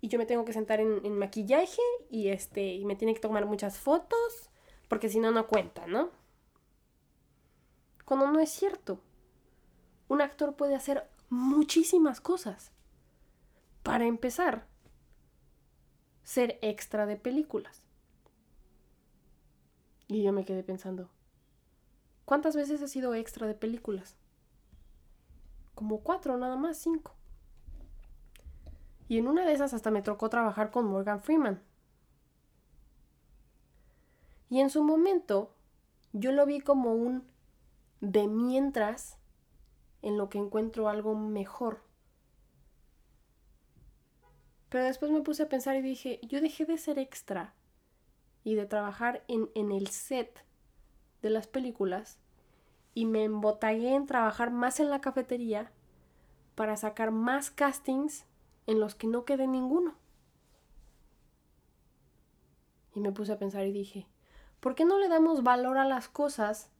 [0.00, 3.46] y yo me tengo que sentar en, maquillaje y este y me tienen que tomar
[3.46, 4.50] muchas fotos
[4.88, 6.10] porque si no no cuenta, ¿no?
[8.04, 9.00] Cuando no es cierto.
[10.08, 12.72] Un actor puede hacer muchísimas cosas.
[13.84, 14.66] Para empezar,
[16.24, 17.84] ser extra de películas.
[20.08, 21.08] Y yo me quedé pensando,
[22.30, 24.14] ¿cuántas veces he sido extra de películas?
[25.74, 27.16] Como cuatro, nada más, cinco.
[29.08, 31.60] Y en una de esas hasta me tocó trabajar con Morgan Freeman.
[34.48, 35.56] Y en su momento
[36.12, 37.26] yo lo vi como un
[38.00, 39.18] de mientras
[40.00, 41.82] en lo que encuentro algo mejor.
[44.68, 47.56] Pero después me puse a pensar y dije, yo dejé de ser extra
[48.44, 50.44] y de trabajar en, en el set
[51.22, 52.18] de las películas
[52.94, 55.70] y me embotagué en trabajar más en la cafetería
[56.54, 58.24] para sacar más castings
[58.66, 59.94] en los que no quede ninguno.
[62.94, 64.06] Y me puse a pensar y dije,
[64.60, 66.70] ¿por qué no le damos valor a las cosas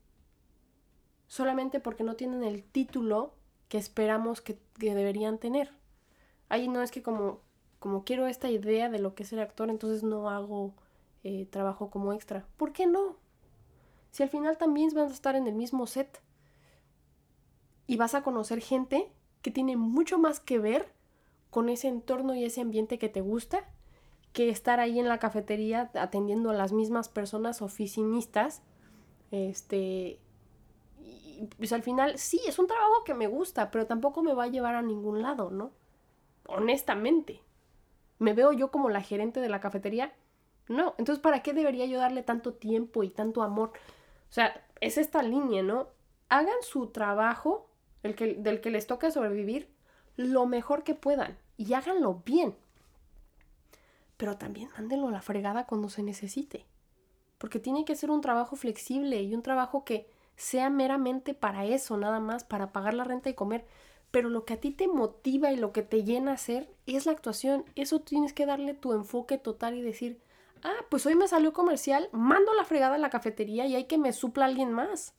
[1.29, 3.35] solamente porque no tienen el título
[3.69, 5.73] que esperamos que, deberían tener?
[6.49, 7.41] Ahí no es que como,
[7.79, 10.75] como quiero esta idea de lo que es ser actor, entonces no hago
[11.23, 12.45] eh, trabajo como extra.
[12.57, 13.17] ¿Por qué no?
[14.11, 16.21] Si al final también vas a estar en el mismo set
[17.87, 20.93] y vas a conocer gente que tiene mucho más que ver
[21.51, 23.65] con ese entorno y ese ambiente que te gusta
[24.33, 28.63] que estar ahí en la cafetería atendiendo a las mismas personas oficinistas.
[29.31, 30.19] Este.
[31.57, 34.49] Pues al final, sí, es un trabajo que me gusta, pero tampoco me va a
[34.49, 35.73] llevar a ningún lado, ¿no?
[36.47, 37.41] Honestamente.
[38.19, 40.13] ¿Me veo yo como la gerente de la cafetería?
[40.69, 40.95] No.
[40.99, 43.73] Entonces, ¿para qué debería yo darle tanto tiempo y tanto amor?
[44.31, 45.89] O sea, es esta línea, ¿no?
[46.29, 47.69] Hagan su trabajo,
[48.03, 49.69] el que, del que les toca sobrevivir,
[50.17, 52.55] lo mejor que puedan y háganlo bien.
[54.17, 56.65] Pero también mándenlo a la fregada cuando se necesite.
[57.39, 61.97] Porque tiene que ser un trabajo flexible y un trabajo que sea meramente para eso,
[61.97, 63.67] nada más, para pagar la renta y comer.
[64.11, 67.07] Pero lo que a ti te motiva y lo que te llena a hacer es
[67.07, 67.65] la actuación.
[67.75, 70.21] Eso tienes que darle tu enfoque total y decir,
[70.63, 73.99] ah, pues hoy me salió comercial, mando la fregada a la cafetería y hay que
[73.99, 75.15] me supla alguien más.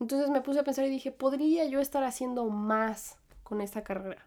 [0.00, 4.26] Entonces me puse a pensar y dije, ¿podría yo estar haciendo más con esta carrera?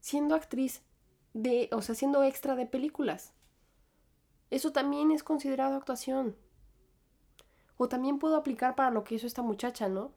[0.00, 0.82] Siendo actriz
[1.32, 3.32] de, o sea, siendo extra de películas.
[4.50, 6.36] Eso también es considerado actuación.
[7.76, 10.12] O también puedo aplicar para lo que hizo esta muchacha, ¿no?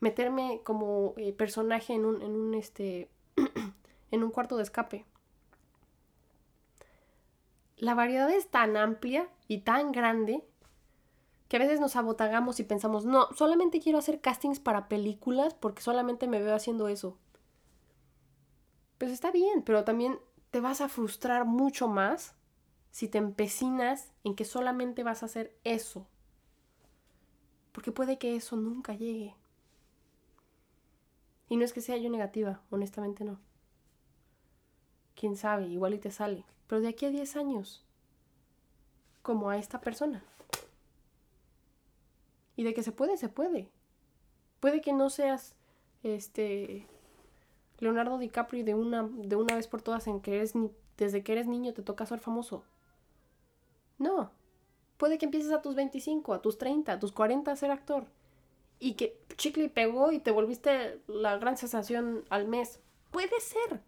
[0.00, 3.10] Meterme como eh, personaje en un, en un, este,
[4.10, 5.04] en un cuarto de escape.
[7.82, 10.44] La variedad es tan amplia y tan grande
[11.48, 15.82] que a veces nos abotagamos y pensamos, no, solamente quiero hacer castings para películas porque
[15.82, 17.18] solamente me veo haciendo eso.
[18.98, 20.20] Pues está bien, pero también
[20.52, 22.36] te vas a frustrar mucho más
[22.92, 26.06] si te empecinas en que solamente vas a hacer eso.
[27.72, 29.34] Porque puede que eso nunca llegue.
[31.48, 33.40] Y no es que sea yo negativa, honestamente no.
[35.16, 36.44] Quién sabe, igual y te sale.
[36.66, 37.84] Pero de aquí a 10 años,
[39.22, 40.24] como a esta persona.
[42.56, 43.68] Y de que se puede, se puede.
[44.60, 45.54] Puede que no seas
[46.02, 46.86] este
[47.78, 51.32] Leonardo DiCaprio de una, de una vez por todas en que eres ni, desde que
[51.32, 52.64] eres niño te toca ser famoso.
[53.98, 54.30] No.
[54.98, 58.06] Puede que empieces a tus 25, a tus 30, a tus 40 a ser actor.
[58.78, 62.80] Y que chicle pegó y te volviste la gran sensación al mes.
[63.10, 63.80] Puede ser.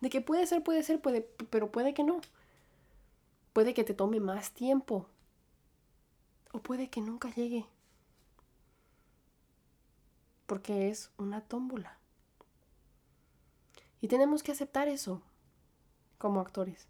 [0.00, 2.20] De que puede ser, puede ser, puede, pero puede que no.
[3.52, 5.06] Puede que te tome más tiempo.
[6.52, 7.66] O puede que nunca llegue
[10.46, 11.98] porque es una tómbola.
[14.00, 15.20] Y tenemos que aceptar eso
[16.18, 16.86] como actores.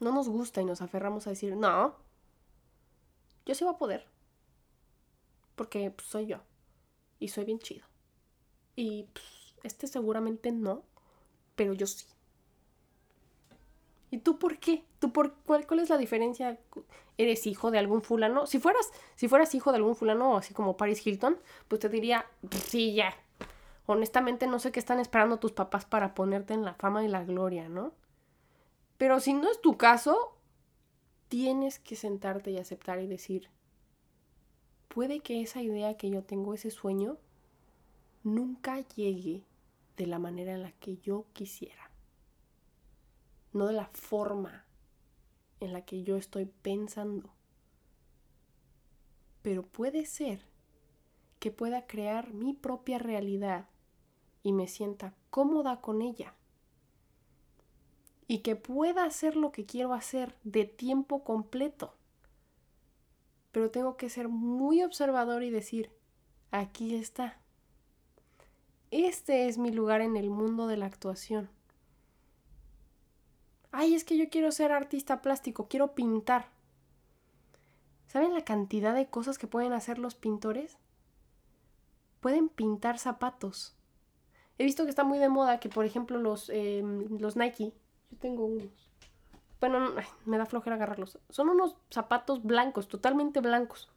[0.00, 1.94] No nos gusta y nos aferramos a decir, no,
[3.46, 4.06] yo sí voy a poder.
[5.54, 6.38] Porque pues, soy yo.
[7.20, 7.86] Y soy bien chido.
[8.74, 9.26] Y pues,
[9.62, 10.82] este seguramente no,
[11.54, 12.06] pero yo sí.
[14.10, 14.84] ¿Y tú por qué?
[14.98, 16.58] ¿Tú por cuál, cuál es la diferencia?
[17.16, 18.46] ¿Eres hijo de algún fulano?
[18.46, 21.38] Si fueras, si fueras hijo de algún fulano, así como Paris Hilton,
[21.68, 22.26] pues te diría,
[22.66, 23.14] sí, ya.
[23.86, 27.24] honestamente no sé qué están esperando tus papás para ponerte en la fama y la
[27.24, 27.92] gloria, ¿no?
[28.98, 30.36] Pero si no es tu caso,
[31.28, 33.48] tienes que sentarte y aceptar y decir,
[34.88, 37.16] puede que esa idea que yo tengo, ese sueño,
[38.22, 39.42] nunca llegue
[39.96, 41.90] de la manera en la que yo quisiera,
[43.52, 44.64] no de la forma
[45.60, 47.30] en la que yo estoy pensando.
[49.42, 50.46] Pero puede ser
[51.38, 53.68] que pueda crear mi propia realidad
[54.42, 56.34] y me sienta cómoda con ella.
[58.28, 61.94] Y que pueda hacer lo que quiero hacer de tiempo completo.
[63.50, 65.90] Pero tengo que ser muy observador y decir,
[66.50, 67.41] aquí está.
[68.92, 71.48] Este es mi lugar en el mundo de la actuación.
[73.70, 76.50] Ay, es que yo quiero ser artista plástico, quiero pintar.
[78.06, 80.76] ¿Saben la cantidad de cosas que pueden hacer los pintores?
[82.20, 83.74] Pueden pintar zapatos.
[84.58, 87.72] He visto que está muy de moda que, por ejemplo, los, em, los Nike,
[88.10, 88.90] yo tengo unos.
[89.58, 89.94] Bueno,
[90.26, 91.18] me da flojera agarrarlos.
[91.30, 93.88] Son unos zapatos blancos, totalmente blancos.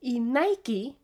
[0.00, 0.96] Y Nike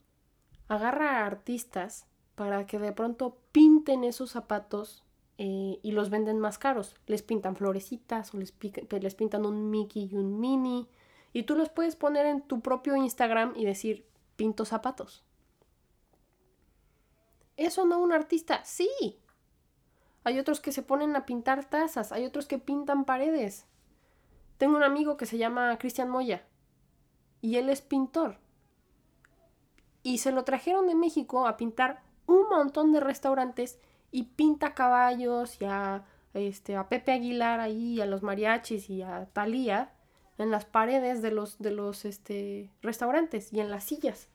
[0.66, 5.04] agarra a artistas para que de pronto pinten esos zapatos
[5.38, 6.96] eh, y los venden más caros.
[7.06, 8.54] Les pintan florecitas o les,
[8.90, 10.88] les pintan un Mickey y un Mini.
[11.32, 14.06] Y tú los puedes poner en tu propio Instagram y decir,
[14.36, 15.24] pinto zapatos.
[17.56, 18.64] ¿Eso no un artista?
[18.64, 19.18] Sí.
[20.24, 23.66] Hay otros que se ponen a pintar tazas, hay otros que pintan paredes.
[24.58, 26.46] Tengo un amigo que se llama Cristian Moya
[27.40, 28.38] y él es pintor.
[30.04, 32.02] Y se lo trajeron de México a pintar
[32.32, 33.78] un montón de restaurantes
[34.10, 36.04] y pinta caballos y a,
[36.34, 39.92] este, a Pepe Aguilar ahí, a los mariachis y a Talía
[40.38, 44.28] en las paredes de los, de los este, restaurantes y en las sillas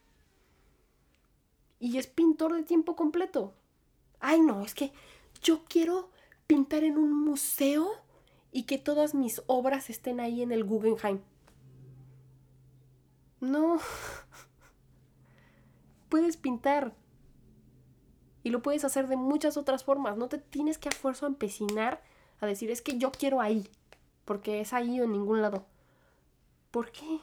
[1.80, 3.54] y es pintor de tiempo completo.
[4.20, 4.91] Ay, no, es que
[5.41, 6.10] yo quiero
[6.48, 7.89] pintar en un museo
[8.52, 11.22] y que todas mis obras estén ahí en el Guggenheim.
[13.39, 13.80] No.
[16.10, 16.95] Puedes pintar.
[18.48, 20.16] Y lo puedes hacer de muchas otras formas.
[20.18, 22.02] No te tienes que a fuerza empecinar
[22.39, 23.70] a decir es que yo quiero ahí.
[24.24, 25.66] Porque es ahí o en ningún lado.
[26.72, 27.20] ¿Por qué?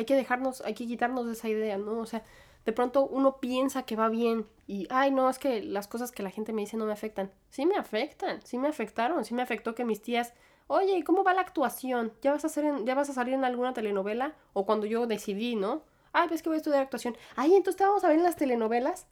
[0.00, 1.98] hay que dejarnos, hay que quitarnos de esa idea, ¿no?
[1.98, 2.24] O sea,
[2.64, 6.22] de pronto uno piensa que va bien y, ay, no, es que las cosas que
[6.22, 7.30] la gente me dice no me afectan.
[7.50, 10.32] Sí me afectan, sí me afectaron, sí me afectó que mis tías,
[10.68, 12.12] oye, ¿y cómo va la actuación?
[12.22, 14.34] ¿Ya vas a, hacer ¿Ya vas a salir en alguna telenovela?
[14.54, 15.82] O cuando yo decidí, ¿no?
[16.12, 17.16] Ay, ves que voy a estudiar actuación.
[17.36, 19.06] Ay, entonces te vamos a ver en las telenovelas.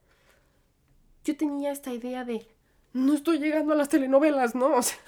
[1.25, 2.49] Yo tenía esta idea de,
[2.93, 4.77] no estoy llegando a las telenovelas, ¿no?
[4.77, 4.99] O sea,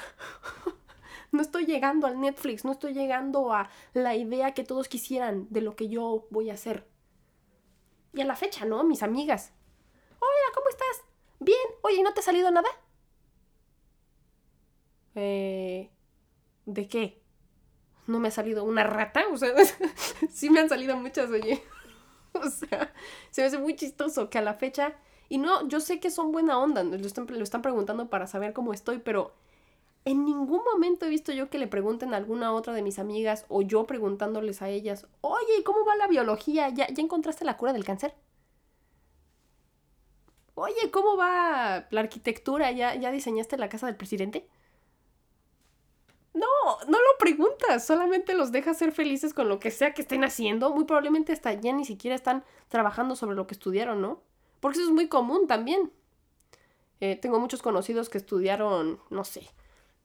[1.32, 5.62] no estoy llegando al Netflix, no estoy llegando a la idea que todos quisieran de
[5.62, 6.86] lo que yo voy a hacer.
[8.12, 8.84] Y a la fecha, ¿no?
[8.84, 9.53] Mis amigas.
[10.18, 11.05] Hola, ¿cómo estás?
[11.38, 11.59] Bien.
[11.82, 12.68] Oye, ¿no te ha salido nada?
[15.14, 15.91] Eh,
[16.66, 17.22] ¿De qué?
[18.07, 19.24] ¿No me ha salido una rata?
[19.32, 19.51] O sea,
[20.30, 21.62] sí me han salido muchas, oye.
[22.35, 22.93] o sea,
[23.31, 24.97] se me hace muy chistoso que a la fecha...
[25.28, 28.53] Y no, yo sé que son buena onda, lo están, lo están preguntando para saber
[28.53, 29.33] cómo estoy, pero
[30.05, 33.45] en ningún momento he visto yo que le pregunten a alguna otra de mis amigas
[33.49, 36.68] o yo preguntándoles a ellas, oye, ¿cómo va la biología?
[36.70, 38.14] ¿Ya, ¿Ya encontraste la cura del cáncer?
[40.55, 42.70] Oye, ¿cómo va la arquitectura?
[42.72, 44.49] ¿Ya, ¿Ya diseñaste la casa del presidente?
[46.89, 50.75] No, lo preguntas, solamente los dejas ser felices con lo que sea que estén haciendo.
[50.75, 54.23] Muy probablemente hasta ya ni siquiera están trabajando sobre lo que estudiaron, ¿no?
[54.61, 55.93] Porque eso es muy común también.
[57.01, 59.49] Eh, tengo muchos conocidos que estudiaron, no sé,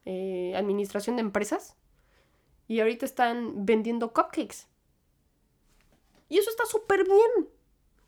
[0.06, 1.76] eh, administración de empresas
[2.68, 4.66] y ahorita están vendiendo cupcakes.
[6.28, 7.48] Y eso está súper bien.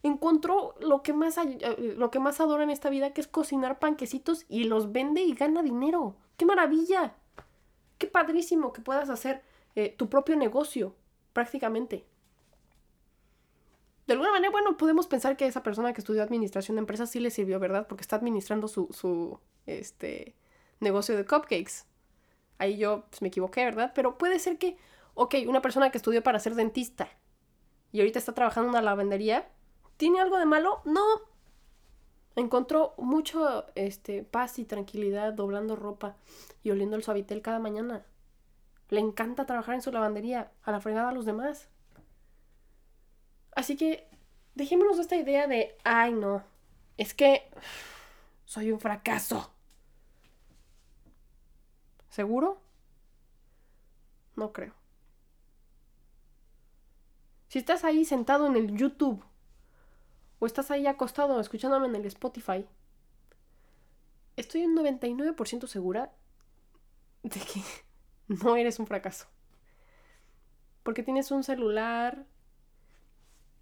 [0.02, 3.78] Encontró lo que, más, eh, lo que más adora en esta vida, que es cocinar
[3.78, 6.16] panquecitos y los vende y gana dinero.
[6.36, 7.14] ¡Qué maravilla!
[7.98, 9.42] ¡Qué padrísimo que puedas hacer
[9.74, 10.94] eh, tu propio negocio,
[11.32, 12.04] prácticamente!
[14.06, 17.20] De alguna manera, bueno, podemos pensar que esa persona que estudió administración de empresas sí
[17.20, 17.86] le sirvió, ¿verdad?
[17.86, 20.34] Porque está administrando su, su este,
[20.80, 21.84] negocio de cupcakes.
[22.56, 23.92] Ahí yo pues, me equivoqué, ¿verdad?
[23.94, 24.78] Pero puede ser que,
[25.14, 27.10] ok, una persona que estudió para ser dentista
[27.92, 29.48] y ahorita está trabajando en una lavandería,
[29.96, 30.80] ¿tiene algo de malo?
[30.84, 31.04] No.
[32.38, 36.14] Encontró mucho este, paz y tranquilidad doblando ropa
[36.62, 38.06] y oliendo el suavitel cada mañana.
[38.90, 41.68] Le encanta trabajar en su lavandería, a la fregada a los demás.
[43.56, 44.08] Así que
[44.54, 46.44] dejémonos de esta idea de, ay no,
[46.96, 47.50] es que
[48.44, 49.50] soy un fracaso.
[52.08, 52.62] ¿Seguro?
[54.36, 54.74] No creo.
[57.48, 59.24] Si estás ahí sentado en el YouTube
[60.38, 62.66] o estás ahí acostado escuchándome en el Spotify,
[64.36, 66.12] estoy un 99% segura
[67.22, 67.62] de que
[68.28, 69.26] no eres un fracaso.
[70.82, 72.26] Porque tienes un celular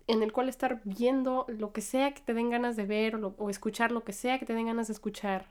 [0.06, 3.50] en el cual estar viendo lo que sea que te den ganas de ver o,
[3.50, 5.48] escuchar lo que sea que te den ganas de escuchar.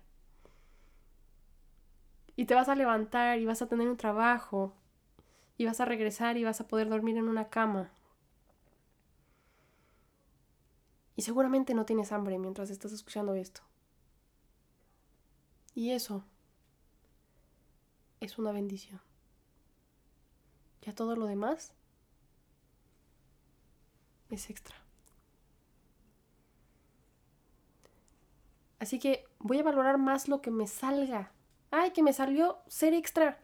[2.37, 4.73] Y te vas a levantar y vas a tener un trabajo
[5.57, 7.91] y vas a regresar y vas a poder dormir en una cama.
[11.15, 13.61] Y seguramente no tienes hambre mientras estás escuchando esto.
[15.73, 16.23] Y eso
[18.19, 19.01] es una bendición.
[20.81, 21.73] Ya todo lo demás
[24.29, 24.75] es extra.
[28.79, 31.31] Así que voy a valorar más lo que me salga.
[31.71, 33.39] Ay, que me salió ser extra.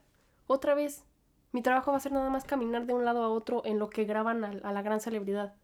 [0.48, 1.04] Otra vez.
[1.52, 3.90] Mi trabajo va a ser nada más caminar de un lado a otro en lo
[3.90, 5.56] que graban a, la gran celebridad.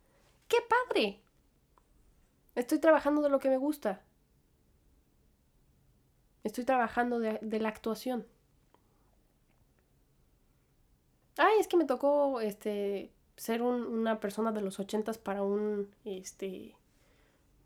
[0.48, 1.22] ¡Qué padre!
[2.58, 4.02] Estoy trabajando de lo que me gusta.
[6.44, 8.26] Estoy trabajando de, la actuación.
[11.38, 16.76] Ay, es que me tocó este ser una persona de los ochentas para un este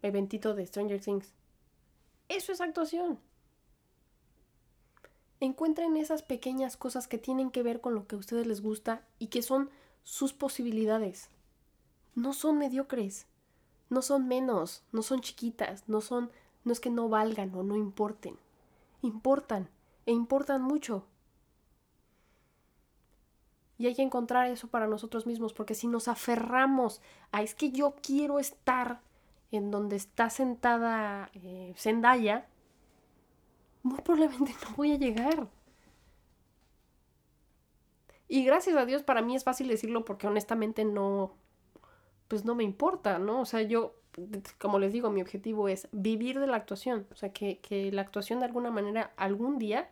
[0.02, 1.32] eventito de Stranger Things.
[2.28, 3.18] Eso es actuación.
[5.40, 9.08] Encuentren esas pequeñas cosas que tienen que ver con lo que a ustedes les gusta
[9.20, 9.70] y que son
[10.04, 11.30] sus posibilidades.
[12.14, 13.26] No son mediocres,
[13.92, 16.32] no son menos, no son chiquitas, no son
[16.64, 18.38] no es que no valgan o no importen.
[19.02, 19.70] Importan
[20.06, 21.06] e importan mucho.
[23.78, 27.72] Y hay que encontrar eso para nosotros mismos, porque si nos aferramos a es que
[27.72, 29.02] yo quiero estar
[29.52, 32.48] en donde está sentada eh, Zendaya,
[33.84, 35.50] muy probablemente no voy a llegar.
[38.28, 41.34] Y gracias a Dios para mí es fácil decirlo porque honestamente no,
[42.32, 43.42] pues no me importa, ¿no?
[43.42, 43.94] O sea, yo,
[44.58, 48.04] como les digo, mi objetivo es vivir de la actuación, o sea, que, que la
[48.04, 49.90] actuación de alguna manera algún día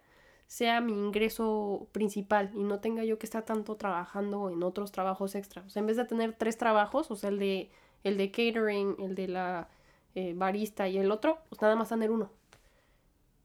[0.48, 5.36] sea mi ingreso principal y no tenga yo que estar tanto trabajando en otros trabajos
[5.36, 5.64] extra.
[5.64, 7.72] O sea, en vez de tener tres trabajos, o sea, el de,
[8.06, 9.68] el de catering, el de la
[10.16, 12.32] eh, barista y el otro, pues nada más tener uno.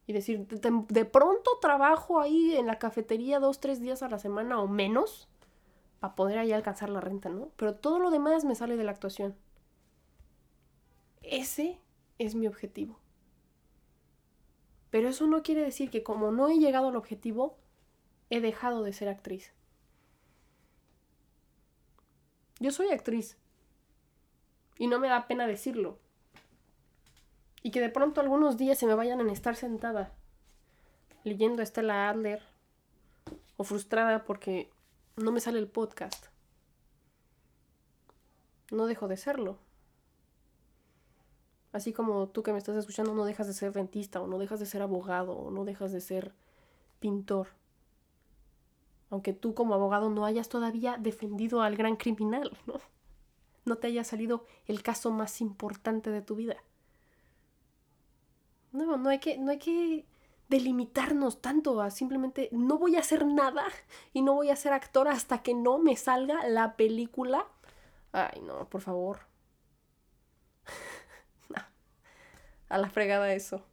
[0.06, 4.60] Y decir, de, pronto trabajo ahí en la cafetería dos, tres días a la semana
[4.60, 5.28] o menos
[6.04, 7.50] para poder ahí alcanzar la renta, ¿no?
[7.56, 9.34] Pero todo lo demás me sale de la actuación.
[11.22, 11.80] Ese
[12.18, 13.00] es mi objetivo.
[14.90, 17.56] Pero eso no quiere decir que como no he llegado al objetivo,
[18.28, 19.54] he dejado de ser actriz.
[22.60, 23.38] Yo soy actriz.
[24.76, 25.98] Y no me da pena decirlo.
[27.62, 30.12] Y que de pronto algunos días se me vayan en estar sentada
[31.22, 32.42] leyendo a Stella Adler
[33.56, 34.73] o frustrada porque
[35.16, 36.26] no me sale el podcast.
[38.70, 39.58] No dejo de serlo.
[41.72, 44.60] Así como tú que me estás escuchando no dejas de ser dentista o no dejas
[44.60, 46.32] de ser abogado o no dejas de ser
[47.00, 47.48] pintor.
[49.10, 52.74] Aunque tú como abogado no hayas todavía defendido al gran criminal, ¿no?
[53.64, 56.56] No te haya salido el caso más importante de tu vida.
[58.72, 60.04] No, no hay que, no hay que
[60.48, 63.64] delimitarnos tanto a simplemente no voy a hacer nada
[64.12, 67.46] y no voy a ser actor hasta que no me salga la película.
[68.12, 69.20] Ay, no, por favor.
[72.68, 73.64] a la fregada eso.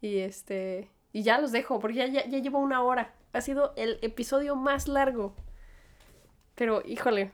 [0.00, 0.90] Y este.
[1.12, 3.14] Y ya los dejo, porque ya, ya, llevo una hora.
[3.32, 5.34] Ha sido el episodio más largo.
[6.54, 7.32] Pero, híjole.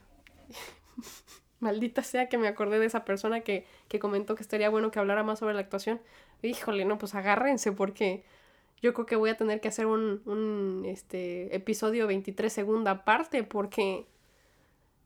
[1.60, 4.98] Maldita sea que me acordé de esa persona que, que comentó que estaría bueno que
[4.98, 6.00] hablara más sobre la actuación.
[6.42, 8.24] Híjole, no, pues agárrense porque
[8.82, 13.42] yo creo que voy a tener que hacer un, un este, episodio 23 segunda parte
[13.42, 14.06] porque,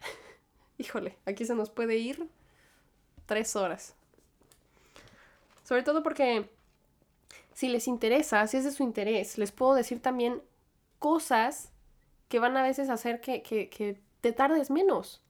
[0.79, 2.29] híjole, aquí se nos puede ir
[3.27, 3.95] tres horas.
[5.63, 6.51] Sobre todo porque
[7.55, 10.43] si les interesa, si es de su interés, les puedo decir también
[10.99, 11.71] cosas
[12.29, 15.23] que van a veces hacer que, que, te tardes menos.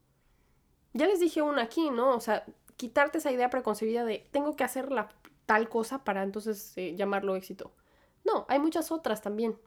[0.93, 2.15] Ya les dije una aquí, ¿no?
[2.17, 2.45] O sea,
[2.77, 5.09] quitarte esa idea preconcebida de tengo que hacer la
[5.47, 7.73] tal cosa para entonces eh, llamarlo éxito.
[8.25, 9.59] No, hay muchas otras también.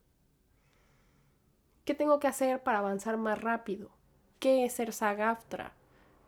[1.86, 3.90] ¿Qué tengo que hacer para avanzar más rápido?
[4.40, 5.74] ¿Qué es ser sagaftra?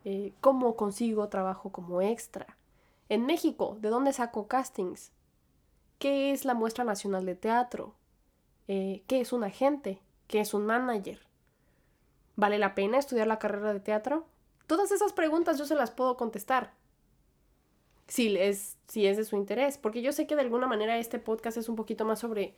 [0.04, 2.56] Eh, ¿Cómo consigo trabajo como extra?
[3.08, 5.12] En México, ¿de dónde saco castings?
[5.98, 7.94] ¿Qué es la muestra nacional de teatro?
[8.68, 10.00] Eh, ¿Qué es un agente?
[10.26, 11.20] ¿Qué es un manager?
[12.36, 14.26] ¿Vale la pena estudiar la carrera de teatro?
[14.66, 16.72] Todas esas preguntas yo se las puedo contestar.
[18.08, 21.18] Si es, si es de su interés, porque yo sé que de alguna manera este
[21.18, 22.54] podcast es un poquito más sobre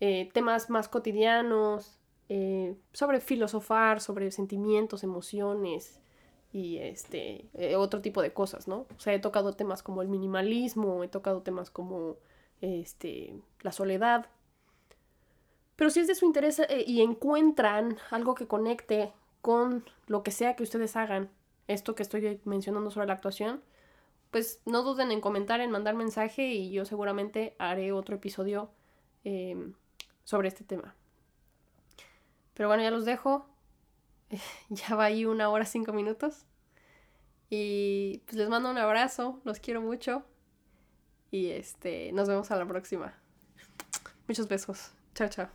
[0.00, 1.98] eh, temas más cotidianos,
[2.28, 6.00] eh, sobre filosofar, sobre sentimientos, emociones,
[6.52, 8.86] y este eh, otro tipo de cosas, ¿no?
[8.96, 12.16] O sea, he tocado temas como el minimalismo, he tocado temas como
[12.60, 14.26] este la soledad.
[15.76, 20.56] Pero si es de su interés y encuentran algo que conecte con lo que sea
[20.56, 21.30] que ustedes hagan,
[21.72, 23.62] esto que estoy mencionando sobre la actuación,
[24.30, 28.70] pues no duden en comentar, en mandar mensaje y yo seguramente haré otro episodio
[29.24, 29.74] em,
[30.24, 30.94] sobre este tema.
[32.54, 33.46] Pero bueno, ya los dejo.
[34.68, 36.44] ya va ahí una hora, cinco minutos.
[37.48, 40.24] Y pues les mando un abrazo, los quiero mucho.
[41.30, 43.14] Y este, nos vemos a la próxima.
[44.28, 44.92] Muchos besos.
[45.14, 45.48] Chao, chao.